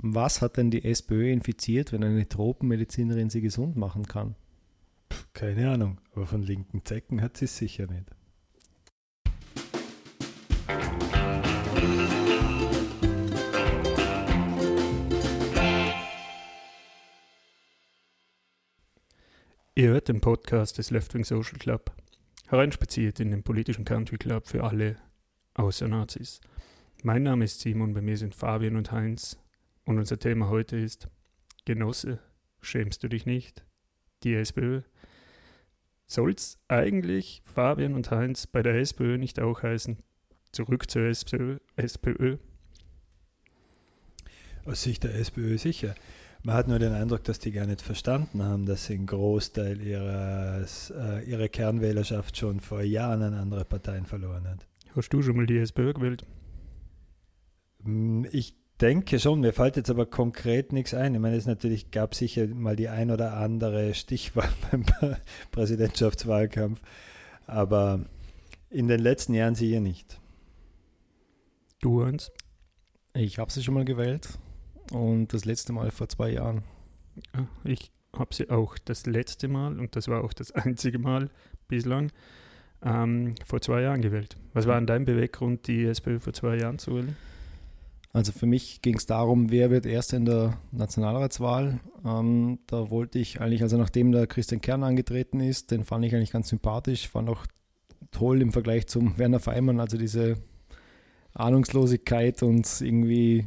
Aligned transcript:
Was 0.00 0.42
hat 0.42 0.58
denn 0.58 0.70
die 0.70 0.84
SPÖ 0.84 1.32
infiziert, 1.32 1.90
wenn 1.90 2.04
eine 2.04 2.28
Tropenmedizinerin 2.28 3.30
sie 3.30 3.40
gesund 3.40 3.76
machen 3.76 4.06
kann? 4.06 4.36
Keine 5.32 5.72
Ahnung, 5.72 6.00
aber 6.12 6.24
von 6.24 6.40
linken 6.40 6.84
Zecken 6.84 7.20
hat 7.20 7.36
sie 7.36 7.46
es 7.46 7.56
sicher 7.56 7.88
nicht. 7.88 8.04
Ihr 19.74 19.88
hört 19.88 20.06
den 20.06 20.20
Podcast 20.20 20.78
des 20.78 20.92
Left 20.92 21.12
Wing 21.14 21.24
Social 21.24 21.58
Club, 21.58 21.90
hereinspaziert 22.46 23.18
in 23.18 23.32
den 23.32 23.42
politischen 23.42 23.84
Country 23.84 24.16
Club 24.16 24.46
für 24.46 24.62
alle 24.62 24.94
außer 25.54 25.88
Nazis. 25.88 26.40
Mein 27.02 27.24
Name 27.24 27.46
ist 27.46 27.58
Simon, 27.58 27.94
bei 27.94 28.00
mir 28.00 28.16
sind 28.16 28.36
Fabian 28.36 28.76
und 28.76 28.92
Heinz 28.92 29.36
und 29.88 29.98
unser 29.98 30.18
Thema 30.18 30.50
heute 30.50 30.76
ist 30.76 31.08
Genosse, 31.64 32.18
schämst 32.60 33.02
du 33.02 33.08
dich 33.08 33.24
nicht? 33.24 33.64
Die 34.22 34.34
SPÖ. 34.34 34.82
Soll's 36.06 36.58
eigentlich 36.68 37.40
Fabian 37.46 37.94
und 37.94 38.10
Heinz 38.10 38.46
bei 38.46 38.62
der 38.62 38.74
SPÖ 38.74 39.16
nicht 39.16 39.40
auch 39.40 39.62
heißen, 39.62 39.96
zurück 40.52 40.90
zur 40.90 41.04
SPÖ? 41.04 41.56
SPÖ? 41.76 42.36
Aus 44.66 44.82
Sicht 44.82 45.04
der 45.04 45.14
SPÖ 45.14 45.56
sicher. 45.56 45.94
Man 46.42 46.54
hat 46.54 46.68
nur 46.68 46.78
den 46.78 46.92
Eindruck, 46.92 47.24
dass 47.24 47.38
die 47.38 47.52
gar 47.52 47.64
nicht 47.64 47.80
verstanden 47.80 48.42
haben, 48.42 48.66
dass 48.66 48.84
sie 48.84 48.94
einen 48.94 49.06
Großteil 49.06 49.80
ihres, 49.80 50.90
äh, 50.90 51.24
ihrer 51.24 51.48
Kernwählerschaft 51.48 52.36
schon 52.36 52.60
vor 52.60 52.82
Jahren 52.82 53.22
an 53.22 53.32
andere 53.32 53.64
Parteien 53.64 54.04
verloren 54.04 54.46
hat. 54.48 54.66
Hast 54.94 55.08
du 55.14 55.22
schon 55.22 55.36
mal 55.36 55.46
die 55.46 55.56
SPÖ 55.56 55.94
gewählt? 55.94 56.26
Hm, 57.84 58.26
ich 58.32 58.57
denke 58.80 59.18
schon, 59.18 59.40
mir 59.40 59.52
fällt 59.52 59.76
jetzt 59.76 59.90
aber 59.90 60.06
konkret 60.06 60.72
nichts 60.72 60.94
ein. 60.94 61.14
Ich 61.14 61.20
meine, 61.20 61.36
es 61.36 61.46
natürlich 61.46 61.90
gab 61.90 62.14
sicher 62.14 62.46
mal 62.46 62.76
die 62.76 62.88
ein 62.88 63.10
oder 63.10 63.34
andere 63.34 63.94
Stichwahl 63.94 64.48
beim 64.70 64.84
Präsidentschaftswahlkampf, 65.50 66.80
aber 67.46 68.00
in 68.70 68.88
den 68.88 69.00
letzten 69.00 69.34
Jahren 69.34 69.54
sicher 69.54 69.80
nicht. 69.80 70.20
Du, 71.80 72.04
Hans? 72.04 72.32
Ich 73.14 73.38
habe 73.38 73.50
sie 73.50 73.62
schon 73.62 73.74
mal 73.74 73.84
gewählt 73.84 74.28
und 74.92 75.32
das 75.32 75.44
letzte 75.44 75.72
Mal 75.72 75.90
vor 75.90 76.08
zwei 76.08 76.30
Jahren. 76.30 76.62
Ah, 77.32 77.46
ich 77.64 77.90
habe 78.16 78.34
sie 78.34 78.50
auch 78.50 78.78
das 78.78 79.06
letzte 79.06 79.48
Mal 79.48 79.78
und 79.78 79.96
das 79.96 80.08
war 80.08 80.22
auch 80.22 80.32
das 80.32 80.50
einzige 80.52 80.98
Mal 80.98 81.30
bislang 81.66 82.12
ähm, 82.82 83.34
vor 83.44 83.60
zwei 83.60 83.82
Jahren 83.82 84.02
gewählt. 84.02 84.36
Was 84.52 84.66
war 84.66 84.76
denn 84.76 84.86
dein 84.86 85.04
Beweggrund, 85.04 85.66
die 85.66 85.84
SPÖ 85.84 86.20
vor 86.20 86.32
zwei 86.32 86.56
Jahren 86.56 86.78
zu 86.78 86.94
wählen? 86.94 87.16
Also 88.18 88.32
für 88.32 88.46
mich 88.46 88.82
ging 88.82 88.96
es 88.96 89.06
darum, 89.06 89.52
wer 89.52 89.70
wird 89.70 89.86
erst 89.86 90.12
in 90.12 90.24
der 90.24 90.58
Nationalratswahl. 90.72 91.78
Ähm, 92.04 92.58
da 92.66 92.90
wollte 92.90 93.20
ich 93.20 93.40
eigentlich, 93.40 93.62
also 93.62 93.76
nachdem 93.76 94.10
der 94.10 94.26
Christian 94.26 94.60
Kern 94.60 94.82
angetreten 94.82 95.38
ist, 95.38 95.70
den 95.70 95.84
fand 95.84 96.04
ich 96.04 96.16
eigentlich 96.16 96.32
ganz 96.32 96.48
sympathisch, 96.48 97.08
fand 97.08 97.28
auch 97.28 97.46
toll 98.10 98.42
im 98.42 98.50
Vergleich 98.50 98.88
zum 98.88 99.16
Werner 99.18 99.38
Feimann, 99.38 99.78
also 99.78 99.96
diese 99.96 100.34
Ahnungslosigkeit 101.32 102.42
und 102.42 102.80
irgendwie 102.80 103.46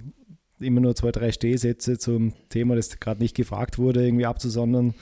immer 0.62 0.80
nur 0.80 0.96
zwei, 0.96 1.12
drei 1.12 1.34
Stehsätze 1.34 1.98
zum 1.98 2.32
Thema, 2.48 2.78
das 2.78 2.98
gerade 3.02 3.20
nicht 3.20 3.36
gefragt 3.36 3.78
wurde, 3.78 4.06
irgendwie 4.06 4.26
abzusondern. 4.26 4.94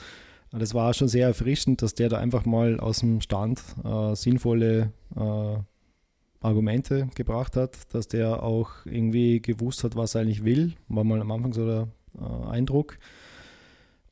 Das 0.50 0.74
war 0.74 0.94
schon 0.94 1.06
sehr 1.06 1.28
erfrischend, 1.28 1.80
dass 1.82 1.94
der 1.94 2.08
da 2.08 2.18
einfach 2.18 2.44
mal 2.44 2.80
aus 2.80 3.00
dem 3.00 3.20
Stand 3.20 3.62
äh, 3.84 4.16
sinnvolle 4.16 4.92
äh, 5.14 5.58
Argumente 6.40 7.08
gebracht 7.14 7.56
hat, 7.56 7.94
dass 7.94 8.08
der 8.08 8.42
auch 8.42 8.70
irgendwie 8.84 9.40
gewusst 9.40 9.84
hat, 9.84 9.94
was 9.94 10.14
er 10.14 10.22
eigentlich 10.22 10.44
will. 10.44 10.74
War 10.88 11.04
mal 11.04 11.20
am 11.20 11.30
Anfang 11.30 11.52
so 11.52 11.66
der 11.66 11.88
äh, 12.18 12.48
Eindruck. 12.48 12.98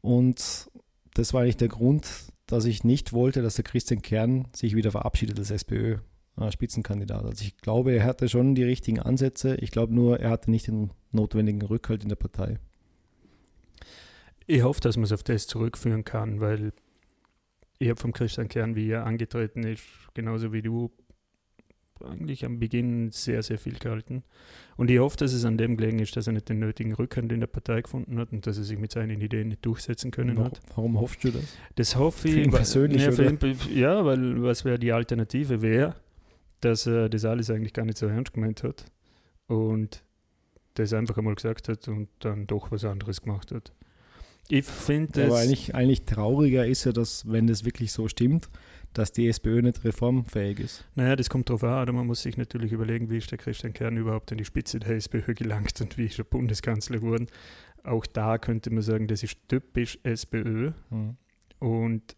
Und 0.01 0.71
das 1.15 1.33
war 1.35 1.43
eigentlich 1.43 1.57
der 1.57 1.69
Grund, 1.69 2.09
dass 2.47 2.65
ich 2.65 2.85
nicht 2.85 3.13
wollte, 3.13 3.43
dass 3.43 3.57
der 3.57 3.65
Christian 3.65 4.03
Kern 4.03 4.47
sich 4.55 4.77
wieder 4.77 4.91
verabschiedet 4.91 5.39
als 5.39 5.51
SPÖ-Spitzenkandidat. 5.51 7.25
Also 7.25 7.45
ich 7.45 7.57
glaube, 7.59 7.93
er 7.93 8.05
hatte 8.05 8.29
schon 8.29 8.55
die 8.55 8.65
richtigen 8.65 9.01
Ansätze. 9.01 9.57
Ich 9.57 9.71
glaube 9.71 9.95
nur, 9.95 10.21
er 10.21 10.31
hatte 10.31 10.51
nicht 10.51 10.67
den 10.67 10.91
notwendigen 11.13 11.63
Rückhalt 11.63 12.03
in 12.03 12.09
der 12.09 12.17
Partei. 12.17 12.59
Ich 14.47 14.63
hoffe, 14.63 14.81
dass 14.81 14.97
man 14.97 15.05
es 15.05 15.13
auf 15.13 15.23
das 15.23 15.47
zurückführen 15.47 16.05
kann, 16.05 16.41
weil 16.41 16.73
ich 17.79 17.89
habe 17.89 18.01
vom 18.01 18.13
Christian 18.13 18.49
Kern, 18.49 18.77
wie 18.77 18.91
er 18.91 19.05
angetreten 19.05 19.63
ist, 19.63 19.85
genauso 20.15 20.53
wie 20.53 20.63
du, 20.63 20.91
eigentlich 22.05 22.45
am 22.45 22.59
Beginn 22.59 23.11
sehr, 23.11 23.43
sehr 23.43 23.59
viel 23.59 23.79
gehalten. 23.79 24.23
Und 24.77 24.91
ich 24.91 24.99
hoffe, 24.99 25.17
dass 25.17 25.33
es 25.33 25.45
an 25.45 25.59
dem 25.59 25.77
gelegen 25.77 25.99
ist, 25.99 26.17
dass 26.17 26.27
er 26.27 26.33
nicht 26.33 26.49
den 26.49 26.59
nötigen 26.59 26.95
Rückhand 26.95 27.33
in 27.33 27.41
der 27.41 27.47
Partei 27.47 27.81
gefunden 27.83 28.19
hat 28.19 28.33
und 28.33 28.47
dass 28.47 28.59
er 28.59 28.65
sich 28.65 28.79
mit 28.79 28.93
seinen 28.93 29.21
Ideen 29.21 29.49
nicht 29.49 29.65
durchsetzen 29.65 30.11
können 30.11 30.37
warum, 30.37 30.47
hat. 30.47 30.61
Warum 30.75 31.01
hoffst 31.01 31.25
du 31.25 31.31
das? 31.31 31.45
Das 31.75 31.97
hoffe 31.97 32.29
ich. 32.29 32.51
Persönlich, 32.51 33.03
ja, 33.03 33.13
ihn, 33.13 33.59
ja, 33.75 34.05
weil 34.05 34.43
was 34.43 34.65
wäre 34.65 34.79
die 34.79 34.93
Alternative? 34.93 35.63
Wäre, 35.63 35.97
dass 36.61 36.87
er 36.87 37.09
das 37.09 37.25
alles 37.25 37.51
eigentlich 37.51 37.73
gar 37.73 37.85
nicht 37.85 37.99
so 37.99 38.07
ernst 38.07 38.33
gemeint 38.33 38.63
hat 38.63 38.85
und 39.47 40.03
das 40.75 40.93
einfach 40.93 41.17
einmal 41.19 41.35
gesagt 41.35 41.69
hat 41.69 41.89
und 41.89 42.09
dann 42.21 42.47
doch 42.47 42.71
was 42.71 42.85
anderes 42.85 43.23
gemacht 43.23 43.53
hat. 43.53 43.73
Ich 44.49 44.65
finde 44.65 45.25
Aber 45.25 45.35
es. 45.35 45.43
eigentlich, 45.43 45.75
eigentlich 45.75 46.05
trauriger 46.05 46.67
ist 46.67 46.85
ja, 46.85 46.93
dass, 46.93 47.31
wenn 47.31 47.47
das 47.47 47.65
wirklich 47.65 47.93
so 47.93 48.09
stimmt, 48.09 48.49
dass 48.95 49.13
die 49.13 49.29
SPÖ 49.29 49.63
nicht 49.63 49.85
reformfähig 49.85 50.59
ist. 50.61 50.85
Naja, 50.95 51.15
das 51.17 51.29
kommt 51.31 51.49
drauf 51.51 51.63
an, 51.63 51.83
oder 51.83 51.93
man 51.93 52.07
muss 52.07 52.23
sich 52.23 52.37
natürlich 52.37 52.73
überlegen, 52.73 53.11
wie 53.11 53.19
ist 53.19 53.31
der 53.31 53.39
Christian 53.39 53.73
Kern 53.73 53.97
überhaupt 53.97 54.33
an 54.33 54.39
die 54.39 54.45
Spitze 54.45 54.81
der 54.81 54.97
SPÖ 54.97 55.35
gelangt 55.35 55.81
und 55.81 55.97
wie 55.99 56.07
ist 56.07 56.19
er 56.19 56.25
Bundeskanzler 56.25 56.99
geworden. 56.99 57.27
Auch 57.85 58.07
da 58.07 58.39
könnte 58.39 58.71
man 58.71 58.83
sagen, 58.83 59.07
das 59.07 59.23
ist 59.23 59.37
typisch 59.49 59.99
SPÖ 60.03 60.73
Mhm. 60.91 61.17
und 61.61 62.17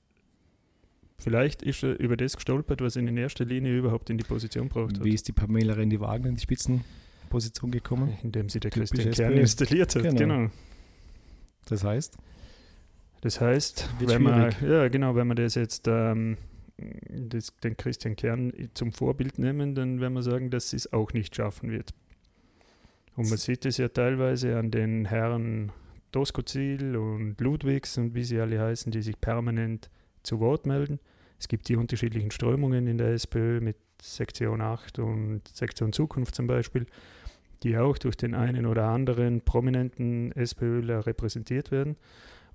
vielleicht 1.19 1.63
ist 1.63 1.83
er 1.83 1.99
über 2.01 2.17
das 2.17 2.35
gestolpert, 2.37 2.81
was 2.81 2.97
ihn 2.97 3.07
in 3.09 3.17
erster 3.17 3.45
Linie 3.45 3.77
überhaupt 3.77 4.09
in 4.11 4.17
die 4.17 4.25
Position 4.25 4.69
braucht 4.69 4.97
hat. 4.99 5.05
Wie 5.05 5.13
ist 5.15 5.29
die 5.29 5.33
Pamela 5.33 5.75
Rendi-Wagner 5.75 6.29
in 6.31 6.37
die 6.37 6.41
Spitzenposition 6.43 7.71
gekommen? 7.71 8.17
Indem 8.23 8.49
sie 8.49 8.59
der 8.61 8.71
Typisch 8.71 8.91
Christian 8.91 9.13
Kern 9.15 9.33
installiert 9.39 9.95
hat. 9.95 10.03
Genau. 10.03 10.19
Genau. 10.19 10.51
Das 11.69 11.85
heißt, 11.85 12.17
Das 13.21 13.39
heißt, 13.41 13.87
Wird 13.99 14.11
wenn 14.13 14.23
man, 14.23 14.55
ja, 14.67 14.89
genau, 14.89 15.15
wenn 15.15 15.27
man 15.27 15.37
das 15.37 15.55
jetzt 15.55 15.87
ähm, 15.89 16.39
das, 17.09 17.57
den 17.63 17.77
Christian 17.77 18.17
Kern 18.17 18.53
zum 18.75 18.93
Vorbild 18.93 19.39
nehmen, 19.39 19.75
dann 19.75 20.01
werden 20.01 20.15
wir 20.15 20.23
sagen, 20.23 20.51
dass 20.51 20.73
es 20.73 20.93
auch 20.93 21.13
nicht 21.13 21.37
schaffen 21.37 21.71
wird. 21.71 21.93
Und 23.17 23.29
man 23.29 23.39
sieht 23.39 23.67
es 23.67 23.77
ja 23.77 23.89
teilweise 23.89 24.59
an 24.59 24.71
den 24.71 25.05
Herren 25.05 25.73
Doskozil 26.13 26.97
und 26.97 27.41
Ludwigs 27.41 27.99
und 27.99 28.15
wie 28.15 28.25
sie 28.25 28.41
alle 28.41 28.61
heißen, 28.61 28.91
die 28.93 29.03
sich 29.03 29.21
permanent 29.21 29.91
zu 30.23 30.41
Wort 30.41 30.67
melden. 30.67 30.99
Es 31.39 31.49
gibt 31.49 31.69
die 31.69 31.77
unterschiedlichen 31.77 32.31
Strömungen 32.31 32.87
in 32.87 32.99
der 32.99 33.13
SPÖ 33.13 33.61
mit 33.61 33.77
Sektion 34.03 34.61
8 34.61 34.99
und 34.99 35.47
Sektion 35.49 35.93
Zukunft 35.93 36.35
zum 36.35 36.47
Beispiel, 36.47 36.87
die 37.63 37.77
auch 37.77 37.99
durch 37.99 38.17
den 38.17 38.35
einen 38.35 38.67
oder 38.67 38.87
anderen 38.87 39.43
prominenten 39.43 40.33
SPÖler 40.33 41.07
repräsentiert 41.07 41.71
werden. 41.71 41.97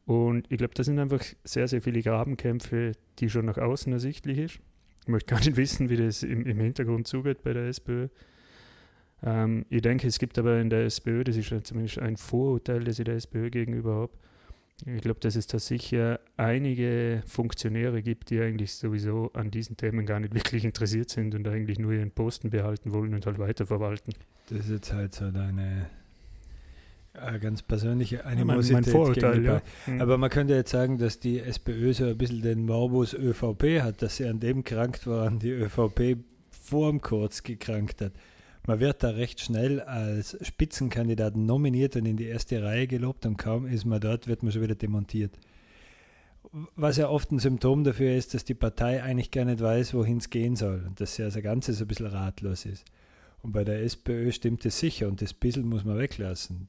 Und 0.05 0.45
ich 0.51 0.57
glaube, 0.57 0.73
das 0.75 0.85
sind 0.85 0.99
einfach 0.99 1.23
sehr, 1.43 1.67
sehr 1.67 1.81
viele 1.81 2.01
Grabenkämpfe, 2.01 2.91
die 3.19 3.29
schon 3.29 3.45
nach 3.45 3.57
außen 3.57 3.91
ersichtlich 3.91 4.37
ist. 4.37 4.59
Ich 5.01 5.07
möchte 5.07 5.33
gar 5.33 5.39
nicht 5.39 5.57
wissen, 5.57 5.89
wie 5.89 5.97
das 5.97 6.23
im, 6.23 6.45
im 6.45 6.59
Hintergrund 6.59 7.07
zugeht 7.07 7.43
bei 7.43 7.53
der 7.53 7.67
SPÖ. 7.67 8.07
Ähm, 9.23 9.65
ich 9.69 9.81
denke, 9.81 10.07
es 10.07 10.19
gibt 10.19 10.37
aber 10.37 10.59
in 10.59 10.69
der 10.69 10.85
SPÖ, 10.85 11.23
das 11.23 11.37
ist 11.37 11.51
zumindest 11.65 11.99
ein 11.99 12.17
Vorurteil, 12.17 12.83
das 12.83 12.99
ich 12.99 13.05
der 13.05 13.15
SPÖ 13.15 13.49
gegenüber 13.49 13.95
habe. 13.95 14.13
Ich 14.85 15.01
glaube, 15.01 15.21
dass 15.21 15.35
es 15.35 15.47
da 15.47 15.57
sicher 15.57 16.19
einige 16.35 17.23
Funktionäre 17.27 18.03
gibt, 18.03 18.29
die 18.29 18.41
eigentlich 18.41 18.73
sowieso 18.73 19.31
an 19.33 19.49
diesen 19.49 19.77
Themen 19.77 20.05
gar 20.05 20.19
nicht 20.19 20.33
wirklich 20.33 20.65
interessiert 20.65 21.09
sind 21.09 21.33
und 21.33 21.47
eigentlich 21.47 21.79
nur 21.79 21.93
ihren 21.93 22.11
Posten 22.11 22.49
behalten 22.49 22.93
wollen 22.93 23.13
und 23.13 23.25
halt 23.25 23.39
weiterverwalten. 23.39 24.13
Das 24.49 24.59
ist 24.59 24.69
jetzt 24.69 24.93
halt 24.93 25.15
so 25.15 25.31
deine 25.31 25.89
ganz 27.39 27.61
persönliche 27.61 28.17
mein, 28.17 28.39
Animosität. 28.39 28.73
mein 28.73 28.83
gegen 28.83 28.95
Vorurteil, 28.95 29.45
ja. 29.45 29.61
Mhm. 29.87 30.01
Aber 30.01 30.17
man 30.17 30.29
könnte 30.29 30.53
jetzt 30.53 30.71
sagen, 30.71 30.97
dass 30.97 31.19
die 31.19 31.39
SPÖ 31.39 31.93
so 31.93 32.05
ein 32.05 32.17
bisschen 32.17 32.41
den 32.41 32.65
Morbus 32.65 33.13
ÖVP 33.13 33.81
hat, 33.81 34.01
dass 34.01 34.17
sie 34.17 34.25
an 34.25 34.39
dem 34.39 34.63
krankt 34.63 35.07
waren, 35.07 35.39
die 35.39 35.51
ÖVP 35.51 36.17
vorm 36.49 37.01
Kurz 37.01 37.43
gekrankt 37.43 38.01
hat. 38.01 38.13
Man 38.67 38.79
wird 38.79 39.03
da 39.03 39.09
recht 39.09 39.41
schnell 39.41 39.79
als 39.81 40.37
Spitzenkandidat 40.41 41.35
nominiert 41.35 41.95
und 41.95 42.05
in 42.05 42.17
die 42.17 42.25
erste 42.25 42.63
Reihe 42.63 42.87
gelobt 42.87 43.25
und 43.25 43.37
kaum 43.37 43.67
ist 43.67 43.85
man 43.85 44.01
dort, 44.01 44.27
wird 44.27 44.41
man 44.41 44.51
schon 44.51 44.63
wieder 44.63 44.75
demontiert. 44.75 45.37
Was 46.75 46.97
ja 46.97 47.09
oft 47.09 47.31
ein 47.31 47.39
Symptom 47.39 47.83
dafür 47.83 48.15
ist, 48.15 48.33
dass 48.33 48.43
die 48.43 48.53
Partei 48.53 49.03
eigentlich 49.03 49.29
gar 49.29 49.45
nicht 49.45 49.61
weiß, 49.61 49.93
wohin 49.93 50.17
es 50.17 50.29
gehen 50.29 50.55
soll 50.55 50.83
und 50.87 50.99
dass 50.99 51.15
sie 51.15 51.23
als 51.23 51.35
Ganzes 51.41 51.81
ein 51.81 51.87
bisschen 51.87 52.07
ratlos 52.07 52.65
ist. 52.65 52.85
Und 53.43 53.51
bei 53.51 53.63
der 53.63 53.83
SPÖ 53.83 54.31
stimmt 54.31 54.65
es 54.65 54.79
sicher 54.79 55.07
und 55.07 55.21
das 55.21 55.33
bisschen 55.33 55.69
muss 55.69 55.83
man 55.83 55.99
weglassen. 55.99 56.67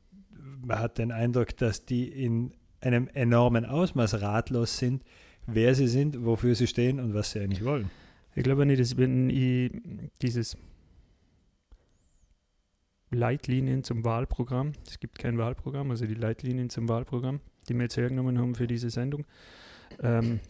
Man 0.64 0.78
hat 0.78 0.98
den 0.98 1.12
Eindruck, 1.12 1.56
dass 1.56 1.84
die 1.84 2.08
in 2.08 2.52
einem 2.80 3.08
enormen 3.08 3.64
Ausmaß 3.64 4.20
ratlos 4.20 4.78
sind, 4.78 5.02
wer 5.46 5.74
sie 5.74 5.88
sind, 5.88 6.24
wofür 6.24 6.54
sie 6.54 6.66
stehen 6.66 7.00
und 7.00 7.14
was 7.14 7.32
sie 7.32 7.40
eigentlich 7.40 7.64
wollen. 7.64 7.90
Ich 8.34 8.42
glaube 8.42 8.66
nicht, 8.66 8.80
dass 8.80 8.96
wenn 8.96 9.30
ich 9.30 9.72
dieses 10.20 10.56
Leitlinien 13.10 13.84
zum 13.84 14.04
Wahlprogramm. 14.04 14.72
Es 14.86 14.98
gibt 14.98 15.18
kein 15.18 15.38
Wahlprogramm, 15.38 15.90
also 15.90 16.06
die 16.06 16.14
Leitlinien 16.14 16.70
zum 16.70 16.88
Wahlprogramm, 16.88 17.40
die 17.68 17.74
wir 17.74 17.82
jetzt 17.82 17.96
hergenommen 17.96 18.38
haben 18.38 18.54
für 18.54 18.66
diese 18.66 18.90
Sendung. 18.90 19.24
Ähm, 20.02 20.40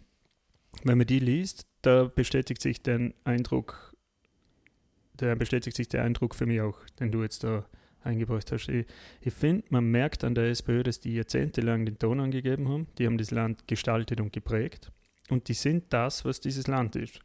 wenn 0.82 0.98
man 0.98 1.06
die 1.06 1.18
liest, 1.18 1.66
da 1.82 2.04
bestätigt 2.04 2.60
sich 2.60 2.82
der 2.82 3.12
Eindruck, 3.24 3.94
da 5.16 5.34
bestätigt 5.34 5.76
sich 5.76 5.88
der 5.88 6.02
Eindruck 6.02 6.34
für 6.34 6.46
mich 6.46 6.60
auch, 6.60 6.78
den 6.98 7.12
du 7.12 7.22
jetzt 7.22 7.44
da 7.44 7.66
eingebracht 8.06 8.50
hast. 8.52 8.68
Ich, 8.68 8.86
ich 9.20 9.34
finde, 9.34 9.64
man 9.70 9.90
merkt 9.90 10.24
an 10.24 10.34
der 10.34 10.46
SPÖ, 10.50 10.82
dass 10.82 11.00
die 11.00 11.14
jahrzehntelang 11.14 11.84
den 11.84 11.98
Ton 11.98 12.20
angegeben 12.20 12.68
haben. 12.68 12.86
Die 12.98 13.06
haben 13.06 13.18
das 13.18 13.30
Land 13.30 13.68
gestaltet 13.68 14.20
und 14.20 14.32
geprägt. 14.32 14.90
Und 15.28 15.48
die 15.48 15.54
sind 15.54 15.92
das, 15.92 16.24
was 16.24 16.40
dieses 16.40 16.66
Land 16.66 16.96
ist. 16.96 17.20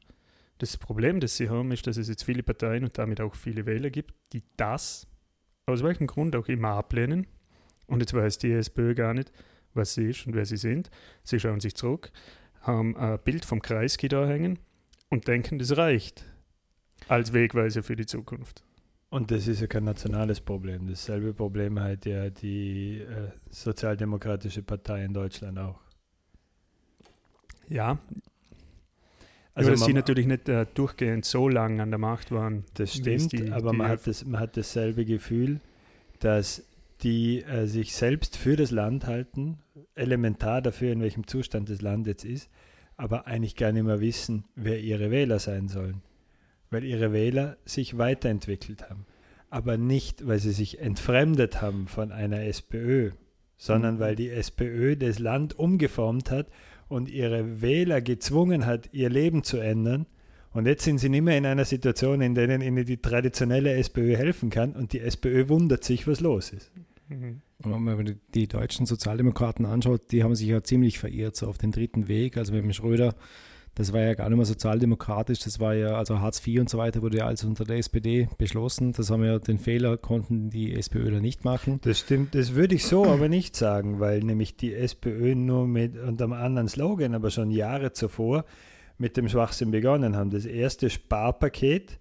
Das 0.58 0.78
Problem, 0.78 1.20
das 1.20 1.38
sie 1.38 1.50
haben, 1.50 1.72
ist, 1.72 1.88
dass 1.88 1.98
es 1.98 2.08
jetzt 2.08 2.24
viele 2.24 2.44
Parteien 2.44 2.84
und 2.84 2.98
damit 2.98 3.22
auch 3.22 3.36
viele 3.36 3.66
Wähler 3.66 3.90
gibt, 3.90 4.14
die 4.34 4.44
das 4.58 5.08
aus 5.66 5.84
welchem 5.84 6.08
Grund 6.08 6.36
auch 6.36 6.48
immer 6.48 6.70
ablehnen. 6.70 7.28
Und 7.88 8.00
jetzt 8.00 8.14
weiß 8.14 8.38
die 8.38 8.52
SPÖ 8.52 8.96
gar 8.96 9.14
nicht, 9.14 9.32
was 9.74 9.94
sie 9.94 10.10
ist 10.10 10.28
und 10.28 10.36
wer 10.36 10.46
sie 10.46 10.58
sind. 10.58 10.90
Sie 11.24 11.40
schauen 11.40 11.60
sich 11.60 11.76
zurück, 11.76 12.12
haben 12.62 12.96
ein 12.98 13.20
Bild 13.24 13.46
vom 13.46 13.62
Kreisky 13.62 14.08
da 14.08 14.28
hängen 14.28 14.60
und 15.10 15.28
denken, 15.28 15.60
das 15.60 15.78
reicht 15.78 16.26
als 17.08 17.34
Wegweiser 17.34 17.84
für 17.84 17.96
die 17.96 18.06
Zukunft. 18.06 18.64
Und 19.12 19.30
das 19.30 19.46
ist 19.46 19.60
ja 19.60 19.68
kein 19.68 19.84
nationales 19.84 20.40
Problem. 20.40 20.88
Dasselbe 20.88 21.34
Problem 21.34 21.78
hat 21.82 22.06
ja 22.06 22.30
die 22.30 23.02
äh, 23.02 23.32
Sozialdemokratische 23.50 24.64
Partei 24.64 25.04
in 25.04 25.14
Deutschland 25.14 25.60
auch. 25.60 25.82
Ja. 27.68 28.00
Also, 29.54 29.72
dass 29.72 29.84
sie 29.84 29.92
natürlich 29.92 30.28
nicht 30.28 30.48
äh, 30.48 30.66
durchgehend 30.74 31.26
so 31.26 31.50
lang 31.50 31.82
an 31.82 31.90
der 31.90 32.00
Macht 32.00 32.32
waren. 32.32 32.64
Das 32.76 32.94
stimmt, 32.94 33.34
die, 33.34 33.52
aber 33.52 33.72
die 33.72 33.78
man, 33.80 33.90
hat 33.90 34.08
das, 34.08 34.24
man 34.24 34.40
hat 34.40 34.56
dasselbe 34.56 35.04
Gefühl, 35.04 35.60
dass 36.20 36.64
die 37.02 37.44
äh, 37.44 37.66
sich 37.66 37.94
selbst 37.94 38.38
für 38.38 38.56
das 38.56 38.72
Land 38.72 39.08
halten, 39.08 39.60
elementar 39.94 40.62
dafür, 40.62 40.94
in 40.94 41.02
welchem 41.02 41.28
Zustand 41.28 41.70
das 41.70 41.82
Land 41.82 42.08
jetzt 42.08 42.24
ist, 42.24 42.50
aber 42.96 43.28
eigentlich 43.28 43.58
gar 43.58 43.74
nicht 43.74 43.84
mehr 43.84 44.00
wissen, 44.00 44.46
wer 44.56 44.80
ihre 44.80 45.12
Wähler 45.12 45.40
sein 45.40 45.68
sollen 45.68 46.02
weil 46.72 46.84
ihre 46.84 47.14
Wähler 47.14 47.58
sich 47.66 47.98
weiterentwickelt 47.98 48.90
haben. 48.90 49.06
Aber 49.50 49.78
nicht, 49.78 50.26
weil 50.26 50.40
sie 50.40 50.54
sich 50.54 50.80
entfremdet 50.80 51.62
haben 51.62 51.88
von 51.88 52.12
einer 52.12 52.46
SPÖ, 52.46 53.12
sondern 53.58 54.00
weil 54.00 54.16
die 54.16 54.30
SPÖ 54.30 54.96
das 54.96 55.20
Land 55.20 55.60
umgeformt 55.60 56.32
hat 56.32 56.48
und 56.88 57.10
ihre 57.10 57.62
Wähler 57.62 58.02
gezwungen 58.02 58.66
hat, 58.66 58.90
ihr 58.94 59.10
Leben 59.10 59.44
zu 59.44 59.58
ändern. 59.58 60.08
Und 60.54 60.66
jetzt 60.66 60.84
sind 60.84 60.98
sie 60.98 61.10
nicht 61.10 61.22
mehr 61.22 61.38
in 61.38 61.46
einer 61.46 61.66
Situation, 61.66 62.22
in 62.22 62.36
der 62.36 62.50
ihnen 62.50 62.86
die 62.86 62.98
traditionelle 62.98 63.74
SPÖ 63.74 64.18
helfen 64.18 64.50
kann 64.50 64.74
und 64.74 64.94
die 64.94 65.00
SPÖ 65.00 65.50
wundert 65.50 65.84
sich, 65.84 66.08
was 66.08 66.22
los 66.22 66.52
ist. 66.52 66.72
Mhm. 67.10 67.42
Wenn 67.60 67.84
man 67.84 68.20
die 68.34 68.48
deutschen 68.48 68.86
Sozialdemokraten 68.86 69.66
anschaut, 69.66 70.12
die 70.12 70.24
haben 70.24 70.36
sich 70.36 70.48
ja 70.48 70.64
ziemlich 70.64 70.98
verirrt, 70.98 71.36
so 71.36 71.48
auf 71.48 71.58
den 71.58 71.72
dritten 71.72 72.08
Weg. 72.08 72.38
Also 72.38 72.54
mit 72.54 72.64
dem 72.64 72.74
Schröder 72.74 73.14
das 73.76 73.94
war 73.94 74.02
ja 74.02 74.14
gar 74.14 74.30
nicht 74.30 74.38
mehr 74.38 74.46
sozialdemokratisch, 74.46 75.40
das 75.40 75.60
war 75.60 75.74
ja, 75.74 75.96
also 75.96 76.20
Hartz 76.20 76.46
IV 76.46 76.60
und 76.62 76.70
so 76.70 76.78
weiter 76.78 77.02
wurde 77.02 77.20
ja 77.20 77.26
alles 77.26 77.44
unter 77.44 77.64
der 77.64 77.78
SPD 77.78 78.28
beschlossen. 78.38 78.92
Das 78.92 79.10
haben 79.10 79.24
ja 79.24 79.40
den 79.40 79.60
Fehler, 79.60 79.98
konnten 79.98 80.50
die 80.50 80.76
SPÖ 80.76 81.10
da 81.10 81.20
nicht 81.20 81.46
machen. 81.46 81.80
Das 81.84 82.00
stimmt, 82.00 82.36
das 82.36 82.54
würde 82.54 82.76
ich 82.76 82.86
so 82.86 83.06
aber 83.08 83.30
nicht 83.30 83.56
sagen, 83.56 84.00
weil 84.00 84.20
nämlich 84.20 84.58
die 84.58 84.74
SPÖ 84.74 85.36
nur 85.36 85.68
mit 85.68 85.98
unter 85.98 86.26
einem 86.26 86.34
anderen 86.34 86.68
Slogan, 86.68 87.16
aber 87.16 87.30
schon 87.30 87.50
Jahre 87.50 87.94
zuvor 87.94 88.46
mit 88.98 89.18
dem 89.18 89.30
Schwachsinn 89.30 89.72
begonnen 89.72 90.16
haben. 90.16 90.30
Das 90.30 90.46
erste 90.46 90.90
Sparpaket 90.90 92.00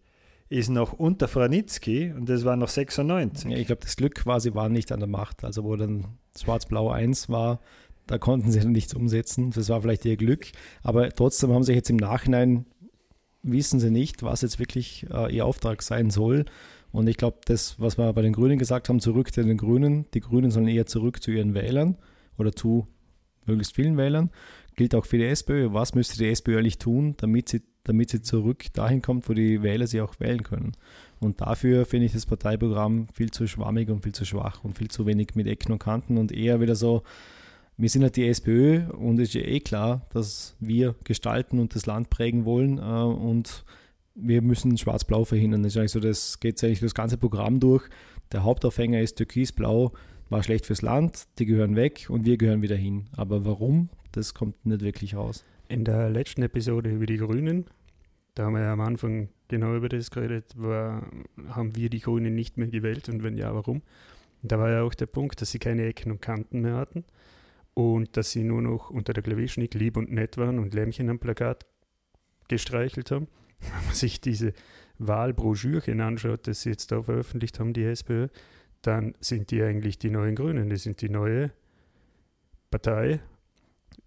ist 0.49 0.69
noch 0.69 0.93
unter 0.93 1.29
Franitzky 1.29 2.13
und 2.13 2.29
das 2.29 2.45
war 2.45 2.57
noch 2.57 2.69
96. 2.69 3.51
Ja, 3.51 3.57
ich 3.57 3.69
glaube, 3.69 3.83
das 3.83 3.97
Glück 3.97 4.17
quasi 4.17 4.55
war 4.55 4.69
nicht 4.69 4.91
an 4.91 4.99
der 4.99 5.09
Macht. 5.09 5.45
Also 5.45 5.63
wo 5.63 5.77
dann 5.77 6.19
Schwarz-Blau 6.37 6.91
1 6.91 7.29
war, 7.29 7.61
da 8.07 8.19
konnten 8.19 8.51
sie 8.51 8.65
nichts 8.67 8.95
umsetzen. 8.95 9.51
Das 9.51 9.69
war 9.69 9.81
vielleicht 9.81 10.05
ihr 10.05 10.17
Glück. 10.17 10.49
Aber 10.83 11.09
trotzdem 11.11 11.53
haben 11.53 11.63
sie 11.63 11.75
jetzt 11.75 11.91
im 11.91 11.97
Nachhinein, 11.97 12.67
wissen 13.43 13.81
sie 13.81 13.91
nicht, 13.91 14.23
was 14.23 14.43
jetzt 14.43 14.59
wirklich 14.59 15.07
äh, 15.11 15.35
ihr 15.35 15.47
Auftrag 15.47 15.83
sein 15.83 16.11
soll. 16.11 16.45
Und 16.93 17.09
ich 17.09 17.17
glaube, 17.17 17.39
das, 17.45 17.79
was 17.79 17.99
wir 17.99 18.13
bei 18.13 18.23
den 18.23 18.33
Grünen 18.33 18.59
gesagt 18.59 18.89
haben, 18.89 19.01
zurück 19.01 19.33
zu 19.33 19.45
den 19.45 19.57
Grünen, 19.57 20.07
die 20.13 20.21
Grünen 20.21 20.51
sollen 20.51 20.69
eher 20.69 20.87
zurück 20.87 21.23
zu 21.23 21.31
ihren 21.31 21.55
Wählern 21.55 21.97
oder 22.37 22.53
zu 22.53 22.89
möglichst 23.47 23.75
vielen 23.75 23.97
Wählern, 23.97 24.31
gilt 24.77 24.95
auch 24.95 25.07
für 25.07 25.19
die 25.19 25.27
SPÖ. 25.27 25.73
Was 25.73 25.95
müsste 25.95 26.19
die 26.19 26.29
SPÖ 26.29 26.59
eigentlich 26.59 26.79
tun, 26.79 27.15
damit 27.19 27.49
sie, 27.49 27.63
damit 27.85 28.11
sie 28.11 28.23
zurück 28.23 28.67
dahin 28.73 29.03
kommt, 29.03 29.29
wo 29.29 29.35
die 29.35 29.63
Wähler 29.63 29.87
sie 29.87 30.01
auch 30.01 30.19
wählen 30.19 30.43
können? 30.43 30.73
Und 31.21 31.41
dafür 31.41 31.85
finde 31.87 32.07
ich 32.07 32.13
das 32.13 32.27
Parteiprogramm 32.27 33.09
viel 33.13 33.31
zu 33.31 33.47
schwammig 33.47 33.89
und 33.89 34.03
viel 34.03 34.15
zu 34.15 34.25
schwach 34.25 34.65
und 34.65 34.79
viel 34.79 34.89
zu 34.89 35.07
wenig 35.07 35.35
mit 35.35 35.47
Ecken 35.47 35.73
und 35.73 35.79
Kanten 35.79 36.19
und 36.19 36.33
eher 36.33 36.61
wieder 36.61 36.75
so, 36.75 37.03
wir 37.81 37.89
sind 37.89 38.03
halt 38.03 38.17
die 38.17 38.29
SPÖ 38.29 38.89
und 38.91 39.19
es 39.19 39.29
ist 39.29 39.35
ja 39.35 39.43
eh 39.43 39.61
klar, 39.61 40.07
dass 40.13 40.55
wir 40.61 40.95
gestalten 41.05 41.59
und 41.59 41.75
das 41.75 41.87
Land 41.87 42.11
prägen 42.11 42.45
wollen 42.45 42.79
äh, 42.79 42.81
und 42.81 43.65
wir 44.15 44.43
müssen 44.43 44.77
Schwarz-Blau 44.77 45.25
verhindern. 45.25 45.63
Das, 45.63 45.73
ist 45.73 45.79
eigentlich 45.79 45.93
so, 45.93 46.01
das 46.01 46.41
geht 46.41 46.63
eigentlich 46.63 46.81
das 46.81 46.95
ganze 46.95 47.17
Programm 47.17 47.59
durch. 47.59 47.89
Der 48.33 48.45
Hauptaufhänger 48.45 49.01
ist 49.01 49.17
Türkis-Blau, 49.17 49.93
war 50.29 50.43
schlecht 50.43 50.67
fürs 50.67 50.83
Land, 50.83 51.25
die 51.39 51.47
gehören 51.47 51.75
weg 51.75 52.07
und 52.11 52.27
wir 52.27 52.37
gehören 52.37 52.61
wieder 52.61 52.77
hin. 52.77 53.09
Aber 53.17 53.47
warum, 53.47 53.89
das 54.13 54.35
kommt 54.35 54.67
nicht 54.67 54.83
wirklich 54.83 55.17
raus. 55.17 55.45
In 55.69 55.85
der 55.85 56.11
letzten 56.11 56.43
Episode 56.43 56.91
über 56.91 57.07
die 57.07 57.17
Grünen, 57.17 57.65
da 58.35 58.45
haben 58.45 58.55
wir 58.55 58.63
ja 58.63 58.73
am 58.75 58.81
Anfang 58.81 59.31
genau 59.49 59.75
über 59.75 59.89
das 59.89 60.11
geredet, 60.11 60.53
war, 60.57 61.07
haben 61.49 61.75
wir 61.77 61.89
die 61.89 62.01
Grünen 62.01 62.35
nicht 62.35 62.59
mehr 62.59 62.69
gewählt 62.69 63.09
und 63.09 63.23
wenn 63.23 63.39
ja, 63.39 63.55
warum? 63.55 63.83
da 64.43 64.59
war 64.59 64.71
ja 64.71 64.83
auch 64.83 64.95
der 64.95 65.07
Punkt, 65.07 65.41
dass 65.41 65.51
sie 65.51 65.59
keine 65.59 65.85
Ecken 65.85 66.13
und 66.13 66.23
Kanten 66.23 66.61
mehr 66.61 66.77
hatten 66.77 67.05
und 67.81 68.17
dass 68.19 68.33
sie 68.33 68.45
nur 68.45 68.61
noch 68.61 68.91
unter 68.91 69.15
der 69.15 69.23
Klavischnick 69.23 69.73
lieb 69.73 69.97
und 69.97 70.13
nett 70.13 70.37
waren 70.37 70.59
und 70.59 70.75
Lämmchen 70.75 71.09
am 71.09 71.19
Plakat 71.19 71.65
gestreichelt 72.49 73.11
haben. 73.11 73.27
Wenn 73.61 73.87
man 73.87 73.95
sich 73.95 74.21
diese 74.21 74.53
Wahlbroschürchen 74.99 76.01
anschaut, 76.01 76.47
das 76.47 76.63
sie 76.63 76.71
jetzt 76.71 76.93
da 76.93 77.03
veröffentlicht 77.03 77.59
haben, 77.59 77.73
die 77.73 77.85
SPÖ, 77.85 78.29
dann 78.83 79.15
sind 79.21 79.51
die 79.51 79.63
eigentlich 79.63 79.99
die 79.99 80.11
neuen 80.11 80.35
Grünen. 80.35 80.69
Die 80.69 80.77
sind 80.77 81.01
die 81.01 81.09
neue 81.09 81.53
Partei, 82.71 83.21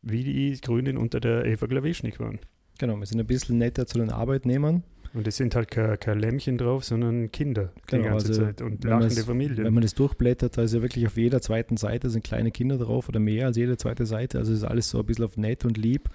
wie 0.02 0.24
die 0.24 0.60
Grünen 0.62 0.98
unter 0.98 1.20
der 1.20 1.46
Eva 1.46 1.66
Klawischnik 1.66 2.20
waren. 2.20 2.40
Genau, 2.78 2.96
wir 2.98 3.06
sind 3.06 3.20
ein 3.20 3.28
bisschen 3.28 3.58
netter 3.58 3.88
zu 3.88 3.98
den 3.98 4.12
Arbeitnehmern. 4.12 4.84
Und 5.14 5.28
es 5.28 5.38
sind 5.38 5.56
halt 5.56 5.70
keine, 5.70 5.98
keine 5.98 6.22
Lämmchen 6.22 6.58
drauf, 6.58 6.84
sondern 6.84 7.32
Kinder 7.32 7.72
die 7.92 7.98
genau, 7.98 8.10
ganze 8.10 8.30
also 8.30 8.46
Zeit 8.46 8.62
und 8.62 8.84
lachende 8.84 9.24
Familien. 9.24 9.64
Wenn 9.64 9.74
man 9.74 9.84
das 9.84 9.94
durchblättert, 9.94 10.58
da 10.58 10.64
ist 10.64 10.74
ja 10.74 10.82
wirklich 10.82 11.06
auf 11.06 11.18
jeder 11.18 11.40
zweiten 11.40 11.78
Seite 11.78 12.10
sind 12.10 12.24
kleine 12.24 12.52
Kinder 12.52 12.78
drauf 12.78 13.10
oder 13.10 13.20
mehr 13.20 13.46
als 13.46 13.58
jede 13.58 13.78
zweite 13.78 14.08
Seite. 14.08 14.40
Also 14.40 14.54
ist 14.54 14.64
alles 14.64 14.90
so 14.90 15.00
ein 15.00 15.06
bisschen 15.06 15.26
auf 15.26 15.38
nett 15.38 15.66
und 15.66 15.78
lieb. 15.78 16.10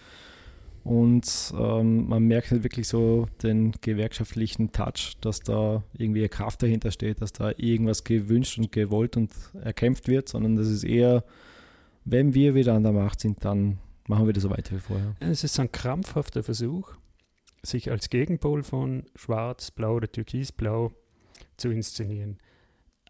Und 0.82 1.52
ähm, 1.56 2.08
man 2.08 2.24
merkt 2.24 2.50
halt 2.50 2.64
wirklich 2.64 2.88
so 2.88 3.26
den 3.42 3.72
gewerkschaftlichen 3.82 4.72
Touch, 4.72 5.16
dass 5.20 5.40
da 5.40 5.84
irgendwie 5.96 6.20
eine 6.20 6.28
Kraft 6.28 6.62
dahinter 6.62 6.90
steht, 6.90 7.20
dass 7.20 7.32
da 7.32 7.52
irgendwas 7.56 8.04
gewünscht 8.04 8.58
und 8.58 8.72
gewollt 8.72 9.16
und 9.16 9.30
erkämpft 9.62 10.08
wird, 10.08 10.28
sondern 10.28 10.56
das 10.56 10.68
ist 10.68 10.84
eher, 10.84 11.24
wenn 12.04 12.32
wir 12.34 12.54
wieder 12.54 12.74
an 12.74 12.84
der 12.84 12.92
Macht 12.92 13.20
sind, 13.20 13.44
dann 13.44 13.78
machen 14.08 14.26
wir 14.26 14.32
das 14.32 14.44
so 14.44 14.50
weiter 14.50 14.74
wie 14.74 14.80
vorher. 14.80 15.14
Es 15.20 15.44
ist 15.44 15.60
ein 15.60 15.70
krampfhafter 15.70 16.42
Versuch, 16.42 16.96
sich 17.62 17.90
als 17.90 18.10
Gegenpol 18.10 18.62
von 18.62 19.04
Schwarz-Blau 19.14 19.96
oder 19.96 20.10
Türkis-Blau 20.10 20.92
zu 21.56 21.70
inszenieren. 21.70 22.38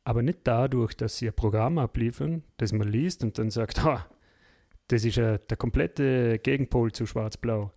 Aber 0.04 0.22
nicht 0.22 0.40
dadurch, 0.44 0.94
dass 0.94 1.18
sie 1.18 1.28
ein 1.28 1.34
Programm 1.34 1.78
abliefern, 1.78 2.42
das 2.56 2.72
man 2.72 2.88
liest 2.88 3.22
und 3.22 3.38
dann 3.38 3.50
sagt, 3.50 3.82
ha, 3.84 4.06
das 4.88 5.04
ist 5.04 5.16
ja 5.16 5.36
der 5.36 5.56
komplette 5.56 6.38
Gegenpol 6.38 6.92
zu 6.92 7.06
Schwarz-Blau. 7.06 7.72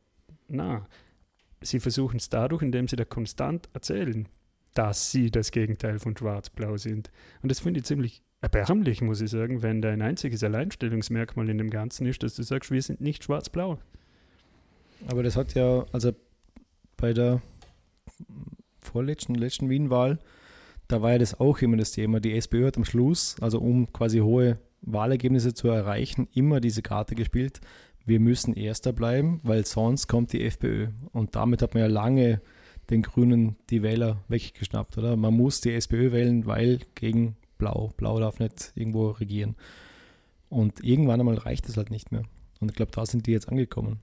Na, 0.48 0.88
sie 1.62 1.80
versuchen 1.80 2.18
es 2.18 2.30
dadurch, 2.30 2.62
indem 2.62 2.88
sie 2.88 2.96
da 2.96 3.06
konstant 3.06 3.70
erzählen, 3.74 4.28
dass 4.74 5.12
sie 5.12 5.30
das 5.30 5.52
Gegenteil 5.52 6.00
von 6.00 6.16
Schwarz-Blau 6.16 6.78
sind. 6.78 7.12
Und 7.42 7.52
das 7.52 7.60
finde 7.60 7.82
ich 7.82 7.86
ziemlich 7.86 8.24
erbärmlich, 8.42 9.02
muss 9.02 9.22
ich 9.22 9.30
sagen, 9.30 9.62
wenn 9.62 9.82
dein 9.82 10.02
einziges 10.02 10.44
Alleinstellungsmerkmal 10.44 11.50
in 11.50 11.58
dem 11.58 11.70
Ganzen 11.70 12.08
ist, 12.08 12.24
dass 12.24 12.36
du 12.36 12.44
sagst, 12.44 12.72
wir 12.72 12.82
sind 12.82 13.02
nicht 13.02 13.24
schwarz-blau. 13.24 13.78
Aber 15.08 15.24
das 15.24 15.36
hat 15.36 15.54
ja, 15.54 15.86
also 15.92 16.12
bei 17.02 17.14
der 17.14 17.42
vorletzten, 18.80 19.36
letzten 19.36 19.70
Wien-Wahl, 19.70 20.20
da 20.88 21.02
war 21.02 21.14
ja 21.14 21.18
das 21.18 21.40
auch 21.40 21.60
immer 21.60 21.78
das 21.78 21.92
Thema. 21.92 22.20
Die 22.20 22.34
SPÖ 22.34 22.68
hat 22.68 22.78
am 22.78 22.86
Schluss, 22.86 23.36
also 23.42 23.60
um 23.60 23.92
quasi 23.92 24.20
hohe 24.20 24.60
Wahlergebnisse 24.82 25.54
zu 25.54 25.68
erreichen, 25.68 26.28
immer 26.34 26.62
diese 26.62 26.82
Karte 26.82 27.16
gespielt. 27.16 27.60
Wir 28.06 28.20
müssen 28.20 28.54
Erster 28.54 28.94
bleiben, 28.94 29.40
weil 29.44 29.66
sonst 29.66 30.08
kommt 30.08 30.32
die 30.34 30.44
FPÖ. 30.44 30.90
Und 31.12 31.36
damit 31.36 31.62
hat 31.62 31.74
man 31.74 31.82
ja 31.82 31.90
lange 31.90 32.42
den 32.90 33.02
Grünen 33.02 33.56
die 33.70 33.84
Wähler 33.84 34.24
weggeschnappt, 34.28 34.98
oder? 34.98 35.16
Man 35.16 35.34
muss 35.34 35.62
die 35.62 35.74
SPÖ 35.74 36.12
wählen, 36.12 36.46
weil 36.46 36.80
gegen 36.96 37.36
Blau. 37.58 37.94
Blau 37.98 38.20
darf 38.20 38.40
nicht 38.40 38.74
irgendwo 38.76 39.10
regieren. 39.10 39.56
Und 40.50 40.84
irgendwann 40.84 41.20
einmal 41.20 41.38
reicht 41.38 41.68
es 41.70 41.78
halt 41.78 41.90
nicht 41.90 42.12
mehr. 42.12 42.24
Und 42.60 42.70
ich 42.70 42.76
glaube, 42.76 42.92
da 42.92 43.06
sind 43.06 43.26
die 43.26 43.32
jetzt 43.32 43.50
angekommen. 43.50 44.02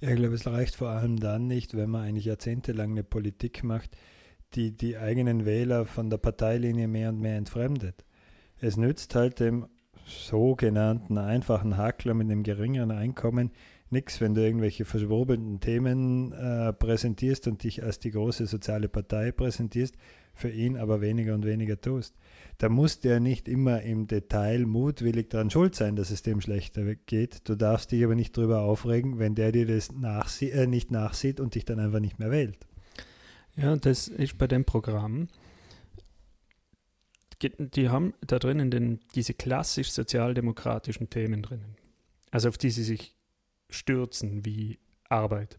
Ja, 0.00 0.10
ich 0.10 0.16
glaube, 0.16 0.34
es 0.34 0.46
reicht 0.46 0.76
vor 0.76 0.88
allem 0.88 1.18
dann 1.18 1.46
nicht, 1.46 1.76
wenn 1.76 1.90
man 1.90 2.02
eigentlich 2.02 2.26
jahrzehntelang 2.26 2.90
eine 2.90 3.04
Politik 3.04 3.64
macht, 3.64 3.96
die, 4.54 4.76
die 4.76 4.96
eigenen 4.96 5.44
Wähler 5.46 5.86
von 5.86 6.10
der 6.10 6.18
Parteilinie 6.18 6.88
mehr 6.88 7.08
und 7.08 7.20
mehr 7.20 7.36
entfremdet. 7.36 8.04
Es 8.58 8.76
nützt 8.76 9.14
halt 9.14 9.40
dem 9.40 9.66
sogenannten 10.06 11.18
einfachen 11.18 11.76
Hackler 11.76 12.14
mit 12.14 12.30
einem 12.30 12.42
geringeren 12.42 12.90
Einkommen 12.90 13.50
nichts, 13.90 14.20
wenn 14.20 14.34
du 14.34 14.42
irgendwelche 14.42 14.84
verschwurbelnden 14.84 15.60
Themen 15.60 16.32
äh, 16.32 16.72
präsentierst 16.72 17.46
und 17.48 17.62
dich 17.62 17.82
als 17.82 17.98
die 17.98 18.10
große 18.10 18.46
soziale 18.46 18.88
Partei 18.88 19.32
präsentierst, 19.32 19.96
für 20.34 20.50
ihn 20.50 20.76
aber 20.76 21.00
weniger 21.00 21.34
und 21.34 21.46
weniger 21.46 21.80
tust. 21.80 22.14
Da 22.58 22.68
muss 22.68 23.00
der 23.00 23.20
nicht 23.20 23.48
immer 23.48 23.82
im 23.82 24.06
Detail 24.06 24.64
mutwillig 24.66 25.30
daran 25.30 25.50
schuld 25.50 25.74
sein, 25.74 25.96
dass 25.96 26.10
es 26.10 26.22
dem 26.22 26.40
schlechter 26.40 26.94
geht. 26.94 27.48
Du 27.48 27.56
darfst 27.56 27.90
dich 27.90 28.04
aber 28.04 28.14
nicht 28.14 28.36
darüber 28.36 28.62
aufregen, 28.62 29.18
wenn 29.18 29.34
der 29.34 29.50
dir 29.52 29.66
das 29.66 29.92
nachsie 29.92 30.50
äh, 30.50 30.66
nicht 30.66 30.90
nachsieht 30.90 31.40
und 31.40 31.54
dich 31.56 31.64
dann 31.64 31.80
einfach 31.80 32.00
nicht 32.00 32.18
mehr 32.18 32.30
wählt. 32.30 32.58
Ja, 33.56 33.76
das 33.76 34.08
ist 34.08 34.38
bei 34.38 34.46
dem 34.46 34.64
Programm. 34.64 35.28
Die 37.42 37.88
haben 37.88 38.14
da 38.26 38.38
drinnen 38.38 38.70
den, 38.70 39.00
diese 39.14 39.34
klassisch 39.34 39.90
sozialdemokratischen 39.90 41.10
Themen 41.10 41.42
drinnen. 41.42 41.76
Also 42.30 42.48
auf 42.48 42.58
die 42.58 42.70
sie 42.70 42.84
sich 42.84 43.14
stürzen 43.68 44.44
wie 44.44 44.78
Arbeit. 45.08 45.58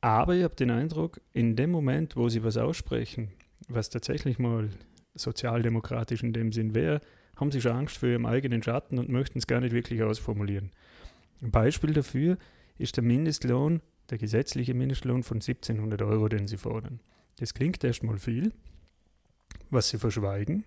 Aber 0.00 0.34
ich 0.34 0.44
habe 0.44 0.54
den 0.54 0.70
Eindruck, 0.70 1.20
in 1.32 1.56
dem 1.56 1.70
Moment, 1.70 2.16
wo 2.16 2.28
sie 2.28 2.44
was 2.44 2.56
aussprechen, 2.56 3.32
was 3.68 3.90
tatsächlich 3.90 4.38
mal 4.38 4.70
sozialdemokratisch 5.14 6.22
in 6.22 6.32
dem 6.32 6.52
Sinn 6.52 6.74
wäre, 6.74 7.00
haben 7.36 7.50
sie 7.50 7.60
schon 7.60 7.72
Angst 7.72 7.98
vor 7.98 8.08
ihrem 8.08 8.26
eigenen 8.26 8.62
Schatten 8.62 8.98
und 8.98 9.08
möchten 9.08 9.38
es 9.38 9.46
gar 9.46 9.60
nicht 9.60 9.72
wirklich 9.72 10.02
ausformulieren. 10.02 10.70
Ein 11.42 11.50
Beispiel 11.50 11.92
dafür 11.92 12.38
ist 12.78 12.96
der 12.96 13.04
Mindestlohn, 13.04 13.80
der 14.10 14.18
gesetzliche 14.18 14.74
Mindestlohn 14.74 15.22
von 15.22 15.36
1700 15.36 16.02
Euro, 16.02 16.28
den 16.28 16.46
sie 16.46 16.56
fordern. 16.56 17.00
Das 17.38 17.54
klingt 17.54 17.82
erstmal 17.82 18.18
viel. 18.18 18.52
Was 19.70 19.88
sie 19.88 19.98
verschweigen, 19.98 20.64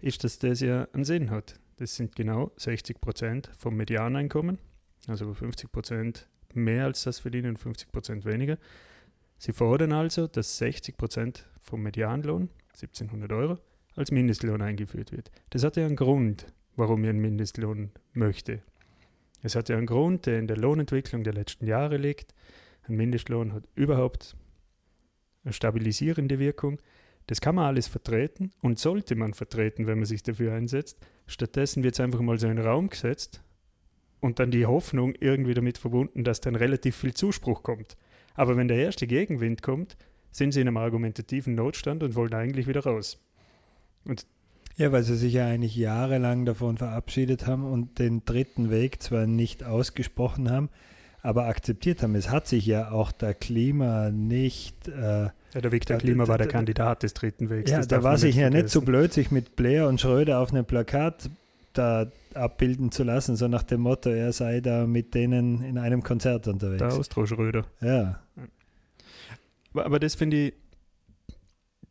ist, 0.00 0.24
dass 0.24 0.38
das 0.38 0.60
ja 0.60 0.88
einen 0.92 1.04
Sinn 1.04 1.30
hat. 1.30 1.58
Das 1.76 1.96
sind 1.96 2.14
genau 2.14 2.52
60 2.56 3.00
Prozent 3.00 3.50
vom 3.58 3.76
Medianeinkommen, 3.76 4.58
also 5.06 5.32
50 5.34 5.72
Prozent 5.72 6.28
mehr 6.54 6.84
als 6.84 7.02
das 7.02 7.18
verdienen 7.18 7.50
und 7.50 7.58
50 7.58 7.90
Prozent 7.90 8.24
weniger. 8.24 8.58
Sie 9.38 9.52
fordern 9.52 9.92
also, 9.92 10.26
dass 10.26 10.58
60 10.58 10.96
Prozent 10.96 11.46
vom 11.60 11.82
Medianlohn 11.82 12.48
1700 12.74 13.32
Euro, 13.32 13.58
als 13.96 14.10
Mindestlohn 14.10 14.60
eingeführt 14.62 15.12
wird. 15.12 15.30
Das 15.50 15.64
hat 15.64 15.76
ja 15.76 15.86
einen 15.86 15.96
Grund, 15.96 16.46
warum 16.76 17.04
ihr 17.04 17.10
einen 17.10 17.20
Mindestlohn 17.20 17.90
möchte. 18.12 18.62
Es 19.42 19.54
hat 19.54 19.68
ja 19.68 19.76
einen 19.76 19.86
Grund, 19.86 20.26
der 20.26 20.38
in 20.38 20.46
der 20.46 20.56
Lohnentwicklung 20.56 21.22
der 21.22 21.34
letzten 21.34 21.66
Jahre 21.66 21.96
liegt. 21.96 22.34
Ein 22.88 22.96
Mindestlohn 22.96 23.52
hat 23.52 23.64
überhaupt 23.74 24.36
eine 25.44 25.52
stabilisierende 25.52 26.38
Wirkung. 26.38 26.80
Das 27.26 27.40
kann 27.40 27.54
man 27.54 27.66
alles 27.66 27.86
vertreten 27.86 28.52
und 28.60 28.78
sollte 28.78 29.16
man 29.16 29.34
vertreten, 29.34 29.86
wenn 29.86 29.98
man 29.98 30.06
sich 30.06 30.22
dafür 30.22 30.52
einsetzt. 30.54 30.98
Stattdessen 31.26 31.82
wird 31.82 31.94
es 31.94 32.00
einfach 32.00 32.20
mal 32.20 32.38
so 32.38 32.46
in 32.48 32.56
den 32.56 32.66
Raum 32.66 32.88
gesetzt 32.88 33.42
und 34.20 34.38
dann 34.38 34.50
die 34.50 34.66
Hoffnung 34.66 35.14
irgendwie 35.20 35.54
damit 35.54 35.78
verbunden, 35.78 36.24
dass 36.24 36.40
dann 36.40 36.54
relativ 36.54 36.96
viel 36.96 37.14
Zuspruch 37.14 37.62
kommt. 37.62 37.96
Aber 38.34 38.56
wenn 38.56 38.68
der 38.68 38.78
erste 38.78 39.06
Gegenwind 39.06 39.62
kommt, 39.62 39.96
sind 40.34 40.52
sie 40.52 40.60
in 40.60 40.68
einem 40.68 40.76
argumentativen 40.76 41.54
Notstand 41.54 42.02
und 42.02 42.16
wollen 42.16 42.34
eigentlich 42.34 42.66
wieder 42.66 42.82
raus. 42.82 43.18
Und 44.04 44.26
ja, 44.76 44.90
weil 44.90 45.04
sie 45.04 45.16
sich 45.16 45.32
ja 45.32 45.46
eigentlich 45.46 45.76
jahrelang 45.76 46.44
davon 46.44 46.76
verabschiedet 46.76 47.46
haben 47.46 47.64
und 47.64 48.00
den 48.00 48.24
dritten 48.24 48.70
Weg 48.70 49.00
zwar 49.00 49.26
nicht 49.26 49.62
ausgesprochen 49.62 50.50
haben, 50.50 50.70
aber 51.22 51.46
akzeptiert 51.46 52.02
haben. 52.02 52.16
Es 52.16 52.30
hat 52.30 52.48
sich 52.48 52.66
ja 52.66 52.90
auch 52.90 53.12
der 53.12 53.34
Klima 53.34 54.10
nicht. 54.10 54.88
Äh, 54.88 55.26
ja, 55.26 55.32
der 55.62 55.70
Weg 55.70 55.86
der 55.86 55.98
Klima 55.98 56.26
war 56.26 56.36
der 56.36 56.48
Kandidat 56.48 57.04
des 57.04 57.14
dritten 57.14 57.48
Wegs. 57.48 57.70
Ja, 57.70 57.82
da 57.86 58.02
war 58.02 58.18
sich 58.18 58.34
ja 58.34 58.50
nicht 58.50 58.70
so 58.70 58.82
blöd, 58.82 59.12
sich 59.12 59.30
mit 59.30 59.54
Blair 59.54 59.86
und 59.86 60.00
Schröder 60.00 60.40
auf 60.40 60.50
einem 60.50 60.64
Plakat 60.64 61.30
da 61.72 62.10
abbilden 62.34 62.90
zu 62.90 63.04
lassen, 63.04 63.36
so 63.36 63.46
nach 63.46 63.62
dem 63.62 63.82
Motto, 63.82 64.10
er 64.10 64.32
sei 64.32 64.60
da 64.60 64.86
mit 64.86 65.14
denen 65.14 65.62
in 65.62 65.78
einem 65.78 66.02
Konzert 66.02 66.48
unterwegs. 66.48 66.78
Der 66.78 66.92
Austro 66.92 67.24
Schröder. 67.26 67.64
Ja. 67.80 68.20
Aber 69.74 69.98
das 69.98 70.14
finde 70.14 70.48
ich, 70.48 70.54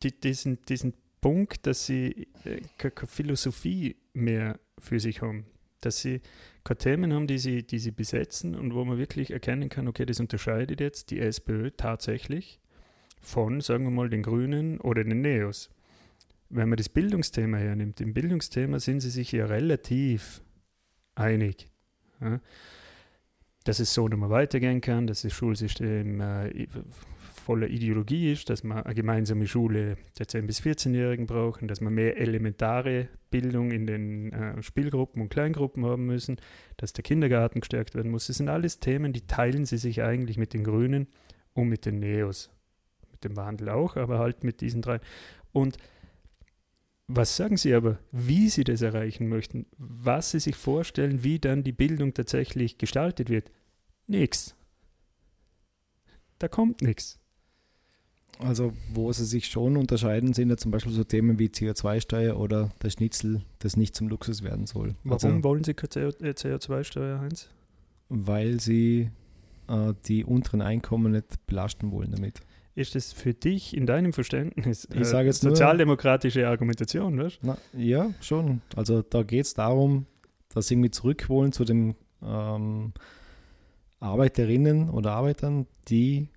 die, 0.01 0.19
diesen, 0.19 0.61
diesen 0.65 0.93
Punkt, 1.21 1.65
dass 1.67 1.85
sie 1.85 2.27
äh, 2.43 2.61
keine 2.77 3.07
Philosophie 3.07 3.95
mehr 4.13 4.59
für 4.79 4.99
sich 4.99 5.21
haben, 5.21 5.45
dass 5.81 5.99
sie 6.01 6.21
keine 6.63 6.77
Themen 6.77 7.13
haben, 7.13 7.27
die 7.27 7.37
sie, 7.37 7.63
die 7.63 7.79
sie 7.79 7.91
besetzen 7.91 8.55
und 8.55 8.73
wo 8.73 8.83
man 8.85 8.97
wirklich 8.97 9.31
erkennen 9.31 9.69
kann, 9.69 9.87
okay, 9.87 10.05
das 10.05 10.19
unterscheidet 10.19 10.79
jetzt 10.81 11.11
die 11.11 11.19
SPÖ 11.19 11.71
tatsächlich 11.71 12.59
von, 13.21 13.61
sagen 13.61 13.85
wir 13.85 13.91
mal, 13.91 14.09
den 14.09 14.23
Grünen 14.23 14.79
oder 14.81 15.03
den 15.03 15.21
Neos. 15.21 15.69
Wenn 16.49 16.69
man 16.69 16.77
das 16.77 16.89
Bildungsthema 16.89 17.57
hernimmt, 17.57 18.01
im 18.01 18.13
Bildungsthema 18.13 18.79
sind 18.79 18.99
sie 18.99 19.09
sich 19.09 19.31
ja 19.31 19.45
relativ 19.45 20.41
einig. 21.15 21.67
Ja? 22.21 22.39
Dass 23.63 23.79
es 23.79 23.93
so 23.93 24.07
nicht 24.07 24.19
mehr 24.19 24.29
weitergehen 24.29 24.81
kann, 24.81 25.07
dass 25.07 25.21
das 25.21 25.33
Schulsystem 25.33 26.19
äh, 26.19 26.67
voller 27.43 27.67
Ideologie 27.67 28.31
ist, 28.31 28.49
dass 28.49 28.63
man 28.63 28.83
eine 28.83 28.95
gemeinsame 28.95 29.45
Schule 29.47 29.97
der 30.17 30.25
10- 30.25 30.43
bis 30.43 30.61
14-Jährigen 30.61 31.27
brauchen, 31.27 31.67
dass 31.67 31.81
man 31.81 31.93
mehr 31.93 32.17
elementare 32.17 33.09
Bildung 33.29 33.71
in 33.71 33.85
den 33.85 34.31
äh, 34.33 34.63
Spielgruppen 34.63 35.21
und 35.21 35.29
Kleingruppen 35.29 35.85
haben 35.85 36.05
müssen, 36.05 36.37
dass 36.77 36.93
der 36.93 37.03
Kindergarten 37.03 37.59
gestärkt 37.59 37.95
werden 37.95 38.11
muss. 38.11 38.27
Das 38.27 38.37
sind 38.37 38.49
alles 38.49 38.79
Themen, 38.79 39.13
die 39.13 39.27
teilen 39.27 39.65
sie 39.65 39.77
sich 39.77 40.01
eigentlich 40.01 40.37
mit 40.37 40.53
den 40.53 40.63
Grünen 40.63 41.07
und 41.53 41.67
mit 41.67 41.85
den 41.85 41.99
Neos. 41.99 42.49
Mit 43.11 43.23
dem 43.23 43.35
Wandel 43.35 43.69
auch, 43.69 43.95
aber 43.97 44.19
halt 44.19 44.43
mit 44.43 44.61
diesen 44.61 44.81
drei. 44.81 44.99
Und 45.51 45.77
was 47.07 47.35
sagen 47.35 47.57
Sie 47.57 47.73
aber, 47.73 47.99
wie 48.11 48.49
Sie 48.49 48.63
das 48.63 48.81
erreichen 48.81 49.27
möchten, 49.27 49.65
was 49.77 50.31
Sie 50.31 50.39
sich 50.39 50.55
vorstellen, 50.55 51.23
wie 51.23 51.37
dann 51.37 51.63
die 51.63 51.73
Bildung 51.73 52.13
tatsächlich 52.13 52.77
gestaltet 52.77 53.29
wird? 53.29 53.51
Nichts. 54.07 54.55
Da 56.39 56.47
kommt 56.47 56.81
nichts. 56.81 57.19
Also, 58.39 58.73
wo 58.93 59.11
sie 59.13 59.25
sich 59.25 59.45
schon 59.45 59.77
unterscheiden, 59.77 60.33
sind 60.33 60.49
ja 60.49 60.57
zum 60.57 60.71
Beispiel 60.71 60.91
so 60.91 61.03
Themen 61.03 61.39
wie 61.39 61.47
CO2-Steuer 61.47 62.37
oder 62.37 62.71
der 62.81 62.89
Schnitzel, 62.89 63.41
das 63.59 63.77
nicht 63.77 63.95
zum 63.95 64.07
Luxus 64.07 64.43
werden 64.43 64.65
soll. 64.65 64.95
Warum 65.03 65.31
also, 65.31 65.43
wollen 65.43 65.63
Sie 65.63 65.73
keine 65.73 66.11
CO2-Steuer, 66.11 67.19
Heinz? 67.19 67.49
Weil 68.09 68.59
sie 68.59 69.11
äh, 69.67 69.93
die 70.05 70.25
unteren 70.25 70.61
Einkommen 70.61 71.11
nicht 71.11 71.45
belasten 71.47 71.91
wollen 71.91 72.11
damit. 72.11 72.41
Ist 72.75 72.95
das 72.95 73.13
für 73.13 73.33
dich 73.33 73.77
in 73.77 73.85
deinem 73.85 74.13
Verständnis 74.13 74.85
äh, 74.85 75.01
ich 75.01 75.07
sage 75.07 75.27
jetzt 75.27 75.41
sozialdemokratische 75.41 76.39
nur, 76.39 76.49
Argumentation, 76.49 77.19
weißt? 77.19 77.39
Na, 77.43 77.57
ja, 77.73 78.11
schon. 78.21 78.61
Also 78.75 79.03
da 79.03 79.21
geht 79.23 79.45
es 79.45 79.53
darum, 79.53 80.07
dass 80.49 80.67
sie 80.67 80.73
irgendwie 80.73 80.91
zurückholen 80.91 81.51
zu 81.51 81.65
den 81.65 81.95
ähm, 82.23 82.93
Arbeiterinnen 83.99 84.89
oder 84.89 85.11
Arbeitern, 85.11 85.67
die 85.87 86.27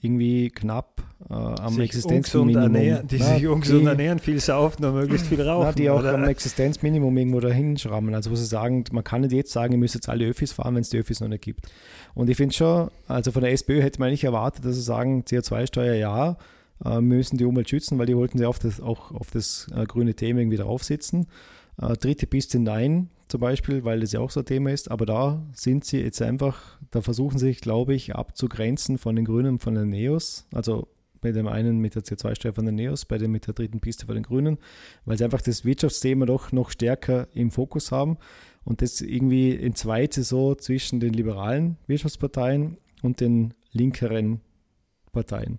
irgendwie 0.00 0.50
knapp 0.50 1.02
äh, 1.28 1.34
am 1.34 1.74
sich 1.74 1.84
Existenzminimum. 1.84 2.62
Ernähren, 2.62 3.08
die 3.08 3.18
na, 3.18 3.34
sich 3.34 3.46
ungesund 3.46 3.86
ernähren, 3.86 4.18
viel 4.18 4.40
saufen 4.40 4.84
und 4.84 4.94
möglichst 4.94 5.26
viel 5.26 5.40
rauchen. 5.40 5.66
Na, 5.66 5.72
die 5.72 5.90
auch 5.90 6.00
oder? 6.00 6.14
am 6.14 6.24
Existenzminimum 6.24 7.16
irgendwo 7.16 7.40
dahin 7.40 7.76
schrammen. 7.76 8.14
Also 8.14 8.30
wo 8.30 8.36
sie 8.36 8.46
sagen, 8.46 8.84
man 8.92 9.04
kann 9.04 9.22
nicht 9.22 9.32
jetzt 9.32 9.52
sagen, 9.52 9.72
ihr 9.72 9.78
müsst 9.78 9.94
jetzt 9.94 10.08
alle 10.08 10.26
Öffis 10.26 10.52
fahren, 10.52 10.74
wenn 10.74 10.82
es 10.82 10.90
die 10.90 10.98
Öffis 10.98 11.20
noch 11.20 11.28
nicht 11.28 11.42
gibt. 11.42 11.66
Und 12.14 12.30
ich 12.30 12.36
finde 12.36 12.54
schon, 12.54 12.90
also 13.08 13.32
von 13.32 13.42
der 13.42 13.52
SPÖ 13.52 13.82
hätte 13.82 14.00
man 14.00 14.10
nicht 14.10 14.24
erwartet, 14.24 14.64
dass 14.64 14.76
sie 14.76 14.82
sagen, 14.82 15.24
CO2-Steuer 15.24 15.94
ja, 15.94 16.36
äh, 16.84 17.00
müssen 17.00 17.36
die 17.36 17.44
Umwelt 17.44 17.68
schützen, 17.68 17.98
weil 17.98 18.06
die 18.06 18.16
wollten 18.16 18.38
sie 18.38 18.46
auf 18.46 18.58
das, 18.58 18.80
auch 18.80 19.10
auf 19.10 19.30
das 19.32 19.66
äh, 19.74 19.84
grüne 19.84 20.14
Thema 20.14 20.40
irgendwie 20.40 20.58
draufsitzen. 20.58 21.26
Äh, 21.80 21.96
dritte 21.96 22.26
Piste 22.26 22.58
nein, 22.58 23.10
zum 23.28 23.40
Beispiel, 23.40 23.84
weil 23.84 24.00
das 24.00 24.12
ja 24.12 24.20
auch 24.20 24.30
so 24.30 24.40
ein 24.40 24.46
Thema 24.46 24.70
ist. 24.70 24.90
Aber 24.90 25.06
da 25.06 25.46
sind 25.52 25.84
sie 25.84 26.00
jetzt 26.00 26.22
einfach, 26.22 26.78
da 26.90 27.02
versuchen 27.02 27.38
sie 27.38 27.46
sich, 27.46 27.60
glaube 27.60 27.94
ich, 27.94 28.14
abzugrenzen 28.14 28.98
von 28.98 29.16
den 29.16 29.24
Grünen 29.24 29.58
von 29.58 29.74
den 29.74 29.90
Neos. 29.90 30.46
Also 30.52 30.88
bei 31.20 31.32
dem 31.32 31.46
einen 31.46 31.78
mit 31.78 31.94
der 31.94 32.02
CO2-Steuer 32.02 32.52
von 32.52 32.64
den 32.64 32.76
Neos, 32.76 33.04
bei 33.04 33.18
dem 33.18 33.32
mit 33.32 33.46
der 33.46 33.54
dritten 33.54 33.80
Piste 33.80 34.06
von 34.06 34.14
den 34.14 34.24
Grünen, 34.24 34.58
weil 35.04 35.18
sie 35.18 35.24
einfach 35.24 35.42
das 35.42 35.64
Wirtschaftsthema 35.64 36.26
doch 36.26 36.52
noch 36.52 36.70
stärker 36.70 37.28
im 37.34 37.50
Fokus 37.50 37.90
haben 37.92 38.18
und 38.64 38.82
das 38.82 39.00
irgendwie 39.00 39.50
in 39.50 39.74
zweite 39.74 40.22
so 40.22 40.54
zwischen 40.54 41.00
den 41.00 41.12
liberalen 41.12 41.76
Wirtschaftsparteien 41.86 42.78
und 43.02 43.20
den 43.20 43.54
linkeren 43.72 44.40
Parteien. 45.12 45.58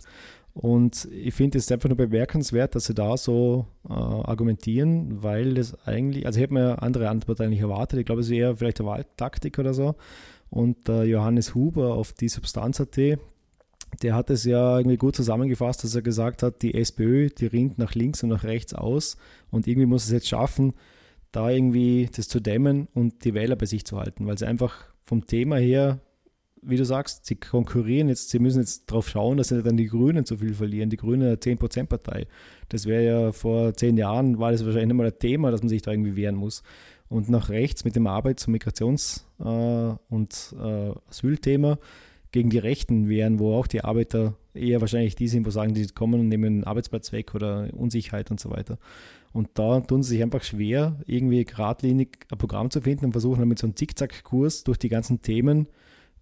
Und 0.61 1.07
ich 1.13 1.33
finde 1.33 1.57
es 1.57 1.71
einfach 1.71 1.87
nur 1.87 1.95
bemerkenswert, 1.95 2.75
dass 2.75 2.83
sie 2.83 2.93
da 2.93 3.15
so 3.15 3.65
äh, 3.87 3.93
argumentieren, 3.93 5.23
weil 5.23 5.53
das 5.53 5.73
eigentlich, 5.87 6.25
also 6.25 6.37
ich 6.37 6.43
habe 6.43 6.53
mir 6.53 6.83
andere 6.83 7.07
Antworten 7.07 7.43
eigentlich 7.43 7.61
erwartet. 7.61 7.97
Ich 7.97 8.05
glaube, 8.05 8.19
es 8.19 8.27
ist 8.27 8.33
eher 8.33 8.57
vielleicht 8.57 8.81
eine 8.81 8.89
Wahltaktik 8.89 9.57
oder 9.57 9.73
so. 9.73 9.95
Und 10.49 10.89
äh, 10.89 11.03
Johannes 11.03 11.55
Huber 11.55 11.93
auf 11.93 12.11
die 12.11 12.27
Substanz.at, 12.27 12.97
der 12.97 14.13
hat 14.13 14.29
es 14.29 14.43
ja 14.43 14.77
irgendwie 14.77 14.97
gut 14.97 15.15
zusammengefasst, 15.15 15.85
dass 15.85 15.95
er 15.95 16.01
gesagt 16.01 16.43
hat, 16.43 16.61
die 16.61 16.73
SPÖ, 16.73 17.29
die 17.29 17.45
rinnt 17.45 17.77
nach 17.77 17.95
links 17.95 18.21
und 18.23 18.29
nach 18.29 18.43
rechts 18.43 18.73
aus 18.73 19.15
und 19.51 19.65
irgendwie 19.65 19.87
muss 19.87 20.03
es 20.03 20.11
jetzt 20.11 20.27
schaffen, 20.27 20.73
da 21.31 21.49
irgendwie 21.49 22.09
das 22.13 22.27
zu 22.27 22.41
dämmen 22.41 22.89
und 22.93 23.23
die 23.23 23.33
Wähler 23.33 23.55
bei 23.55 23.65
sich 23.65 23.85
zu 23.85 23.97
halten, 23.97 24.27
weil 24.27 24.37
sie 24.37 24.45
einfach 24.45 24.87
vom 25.03 25.25
Thema 25.25 25.55
her 25.55 25.99
wie 26.61 26.77
du 26.77 26.85
sagst, 26.85 27.25
sie 27.25 27.35
konkurrieren 27.35 28.09
jetzt, 28.09 28.29
sie 28.29 28.39
müssen 28.39 28.59
jetzt 28.59 28.89
darauf 28.89 29.09
schauen, 29.09 29.37
dass 29.37 29.49
sie 29.49 29.63
dann 29.63 29.77
die 29.77 29.87
Grünen 29.87 30.25
zu 30.25 30.37
viel 30.37 30.53
verlieren. 30.53 30.89
Die 30.89 30.97
Grünen 30.97 31.23
eine 31.23 31.35
10%-Partei. 31.35 32.27
Das 32.69 32.85
wäre 32.85 33.05
ja 33.05 33.31
vor 33.31 33.73
zehn 33.73 33.97
Jahren, 33.97 34.39
war 34.39 34.51
das 34.51 34.65
wahrscheinlich 34.65 34.95
mal 34.95 35.07
ein 35.07 35.19
Thema, 35.19 35.51
dass 35.51 35.61
man 35.61 35.69
sich 35.69 35.81
da 35.81 35.91
irgendwie 35.91 36.15
wehren 36.15 36.35
muss. 36.35 36.63
Und 37.07 37.29
nach 37.29 37.49
rechts 37.49 37.85
mit 37.85 37.95
dem 37.95 38.07
Arbeits- 38.07 38.47
und 38.47 38.55
Migrations- 38.55 39.23
äh, 39.39 39.95
und 40.09 40.55
äh, 40.61 40.91
Asylthema 41.09 41.79
gegen 42.31 42.49
die 42.49 42.59
Rechten 42.59 43.09
wehren, 43.09 43.39
wo 43.39 43.55
auch 43.55 43.65
die 43.65 43.83
Arbeiter 43.83 44.35
eher 44.53 44.81
wahrscheinlich 44.81 45.15
die 45.15 45.27
sind, 45.27 45.45
wo 45.45 45.49
sagen, 45.49 45.73
die 45.73 45.87
kommen 45.87 46.19
und 46.19 46.27
nehmen 46.27 46.45
einen 46.45 46.63
Arbeitsplatz 46.63 47.11
weg 47.11 47.33
oder 47.33 47.69
Unsicherheit 47.73 48.29
und 48.29 48.39
so 48.39 48.51
weiter. 48.51 48.77
Und 49.31 49.49
da 49.55 49.79
tun 49.79 50.03
sie 50.03 50.15
sich 50.15 50.23
einfach 50.23 50.43
schwer, 50.43 50.99
irgendwie 51.05 51.45
geradlinig 51.45 52.25
ein 52.31 52.37
Programm 52.37 52.69
zu 52.69 52.81
finden 52.81 53.05
und 53.05 53.11
versuchen 53.11 53.39
dann 53.39 53.47
mit 53.47 53.59
so 53.59 53.67
einem 53.67 53.75
Zickzackkurs 53.75 54.63
durch 54.63 54.77
die 54.77 54.89
ganzen 54.89 55.21
Themen 55.21 55.67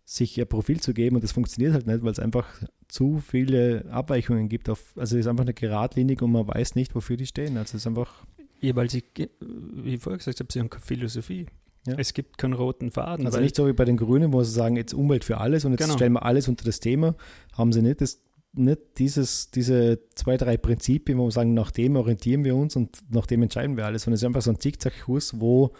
sich 0.09 0.37
ihr 0.37 0.45
Profil 0.45 0.79
zu 0.79 0.93
geben 0.93 1.17
und 1.17 1.23
das 1.23 1.33
funktioniert 1.33 1.73
halt 1.73 1.85
nicht, 1.85 2.01
weil 2.01 2.13
es 2.13 2.19
einfach 2.19 2.47
zu 2.87 3.17
viele 3.19 3.83
Abweichungen 3.91 4.47
gibt. 4.47 4.69
Auf, 4.69 4.93
also 4.95 5.17
es 5.17 5.25
ist 5.25 5.27
einfach 5.27 5.43
eine 5.43 5.53
geradlinig 5.53 6.21
und 6.21 6.31
man 6.31 6.47
weiß 6.47 6.75
nicht, 6.75 6.95
wofür 6.95 7.17
die 7.17 7.25
stehen. 7.25 7.57
Also 7.57 7.71
es 7.71 7.81
ist 7.81 7.87
einfach. 7.87 8.25
Ja, 8.61 8.73
weil 8.77 8.89
sie, 8.89 9.03
wie 9.49 9.95
ich 9.95 10.01
vorher 10.01 10.17
gesagt 10.17 10.39
habe, 10.39 10.47
sie 10.51 10.61
haben 10.61 10.69
keine 10.69 10.85
Philosophie. 10.85 11.47
Ja. 11.85 11.95
Es 11.97 12.13
gibt 12.13 12.37
keinen 12.37 12.53
roten 12.53 12.89
Faden. 12.89 13.25
Also 13.25 13.41
nicht 13.41 13.57
so 13.57 13.67
wie 13.67 13.73
bei 13.73 13.83
den 13.83 13.97
Grünen, 13.97 14.31
wo 14.31 14.41
sie 14.43 14.51
sagen, 14.51 14.77
jetzt 14.77 14.93
Umwelt 14.93 15.25
für 15.25 15.39
alles 15.39 15.65
und 15.65 15.73
jetzt 15.73 15.81
Genau. 15.83 15.95
stellen 15.95 16.13
wir 16.13 16.23
alles 16.23 16.47
unter 16.47 16.63
das 16.63 16.79
Thema. 16.79 17.15
Haben 17.51 17.73
sie 17.73 17.81
nicht, 17.81 17.99
das, 17.99 18.21
nicht 18.53 18.79
dieses, 18.99 19.51
diese 19.51 19.99
zwei, 20.15 20.37
drei 20.37 20.55
Prinzipien, 20.55 21.17
wo 21.17 21.25
wir 21.25 21.31
sagen, 21.31 21.53
nach 21.53 21.71
dem 21.71 21.97
orientieren 21.97 22.45
wir 22.45 22.55
uns 22.55 22.77
und 22.77 22.97
nach 23.09 23.25
dem 23.25 23.43
entscheiden 23.43 23.75
wir 23.75 23.85
alles. 23.85 24.07
Und 24.07 24.13
es 24.13 24.21
ist 24.21 24.25
einfach 24.25 24.41
so 24.41 24.51
ein 24.51 24.59
Zickzackkurs, 24.59 25.41
wo, 25.41 25.73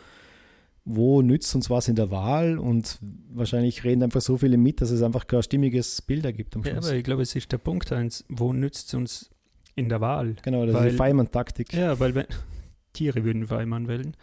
wo 0.90 1.22
nützt 1.22 1.54
uns 1.54 1.70
was 1.70 1.90
in 1.90 1.96
der 1.96 2.12
Wahl 2.12 2.58
und 2.58 2.98
wahrscheinlich 3.34 3.84
reden 3.84 4.04
einfach 4.04 4.22
so 4.22 4.38
viele 4.38 4.56
mit, 4.58 4.80
dass 4.80 4.90
es 4.90 5.02
einfach 5.02 5.28
kein 5.28 5.44
stimmiges 5.44 6.02
Bild 6.02 6.24
ergibt 6.24 6.56
am 6.56 6.64
Ja, 6.64 6.72
Schluss. 6.72 6.88
aber 6.88 6.96
ich 6.96 7.04
glaube, 7.04 7.22
es 7.24 7.36
ist 7.36 7.52
der 7.52 7.58
Punkt 7.58 7.92
eins, 7.92 8.24
wo 8.30 8.54
nützt 8.54 8.88
es 8.88 8.94
uns 8.94 9.30
in 9.76 9.90
der 9.90 10.00
Wahl? 10.00 10.38
genau, 10.44 10.66
das 10.66 10.76
ist 10.76 10.82
weil- 10.82 10.90
die 10.92 10.96
Feynman-Taktik. 10.96 11.74
Ja, 11.74 12.00
weil 12.00 12.16
wenn, 12.16 12.26
Tiere 12.94 13.26
würden 13.26 13.50
Weimann 13.50 13.88
wählen, 13.90 14.16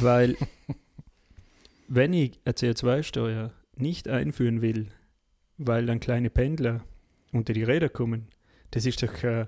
weil 0.00 0.34
wenn 1.88 2.12
ich 2.14 2.40
eine 2.44 2.54
CO2-Steuer 2.54 3.52
nicht 3.76 4.08
einführen 4.08 4.62
will, 4.62 4.88
weil 5.58 5.86
dann 5.86 6.00
kleine 6.00 6.30
Pendler 6.30 6.80
unter 7.32 7.52
die 7.52 7.62
Räder 7.64 7.88
kommen, 7.90 8.28
das 8.70 8.86
ist 8.86 9.02
doch 9.02 9.22
äh, 9.22 9.46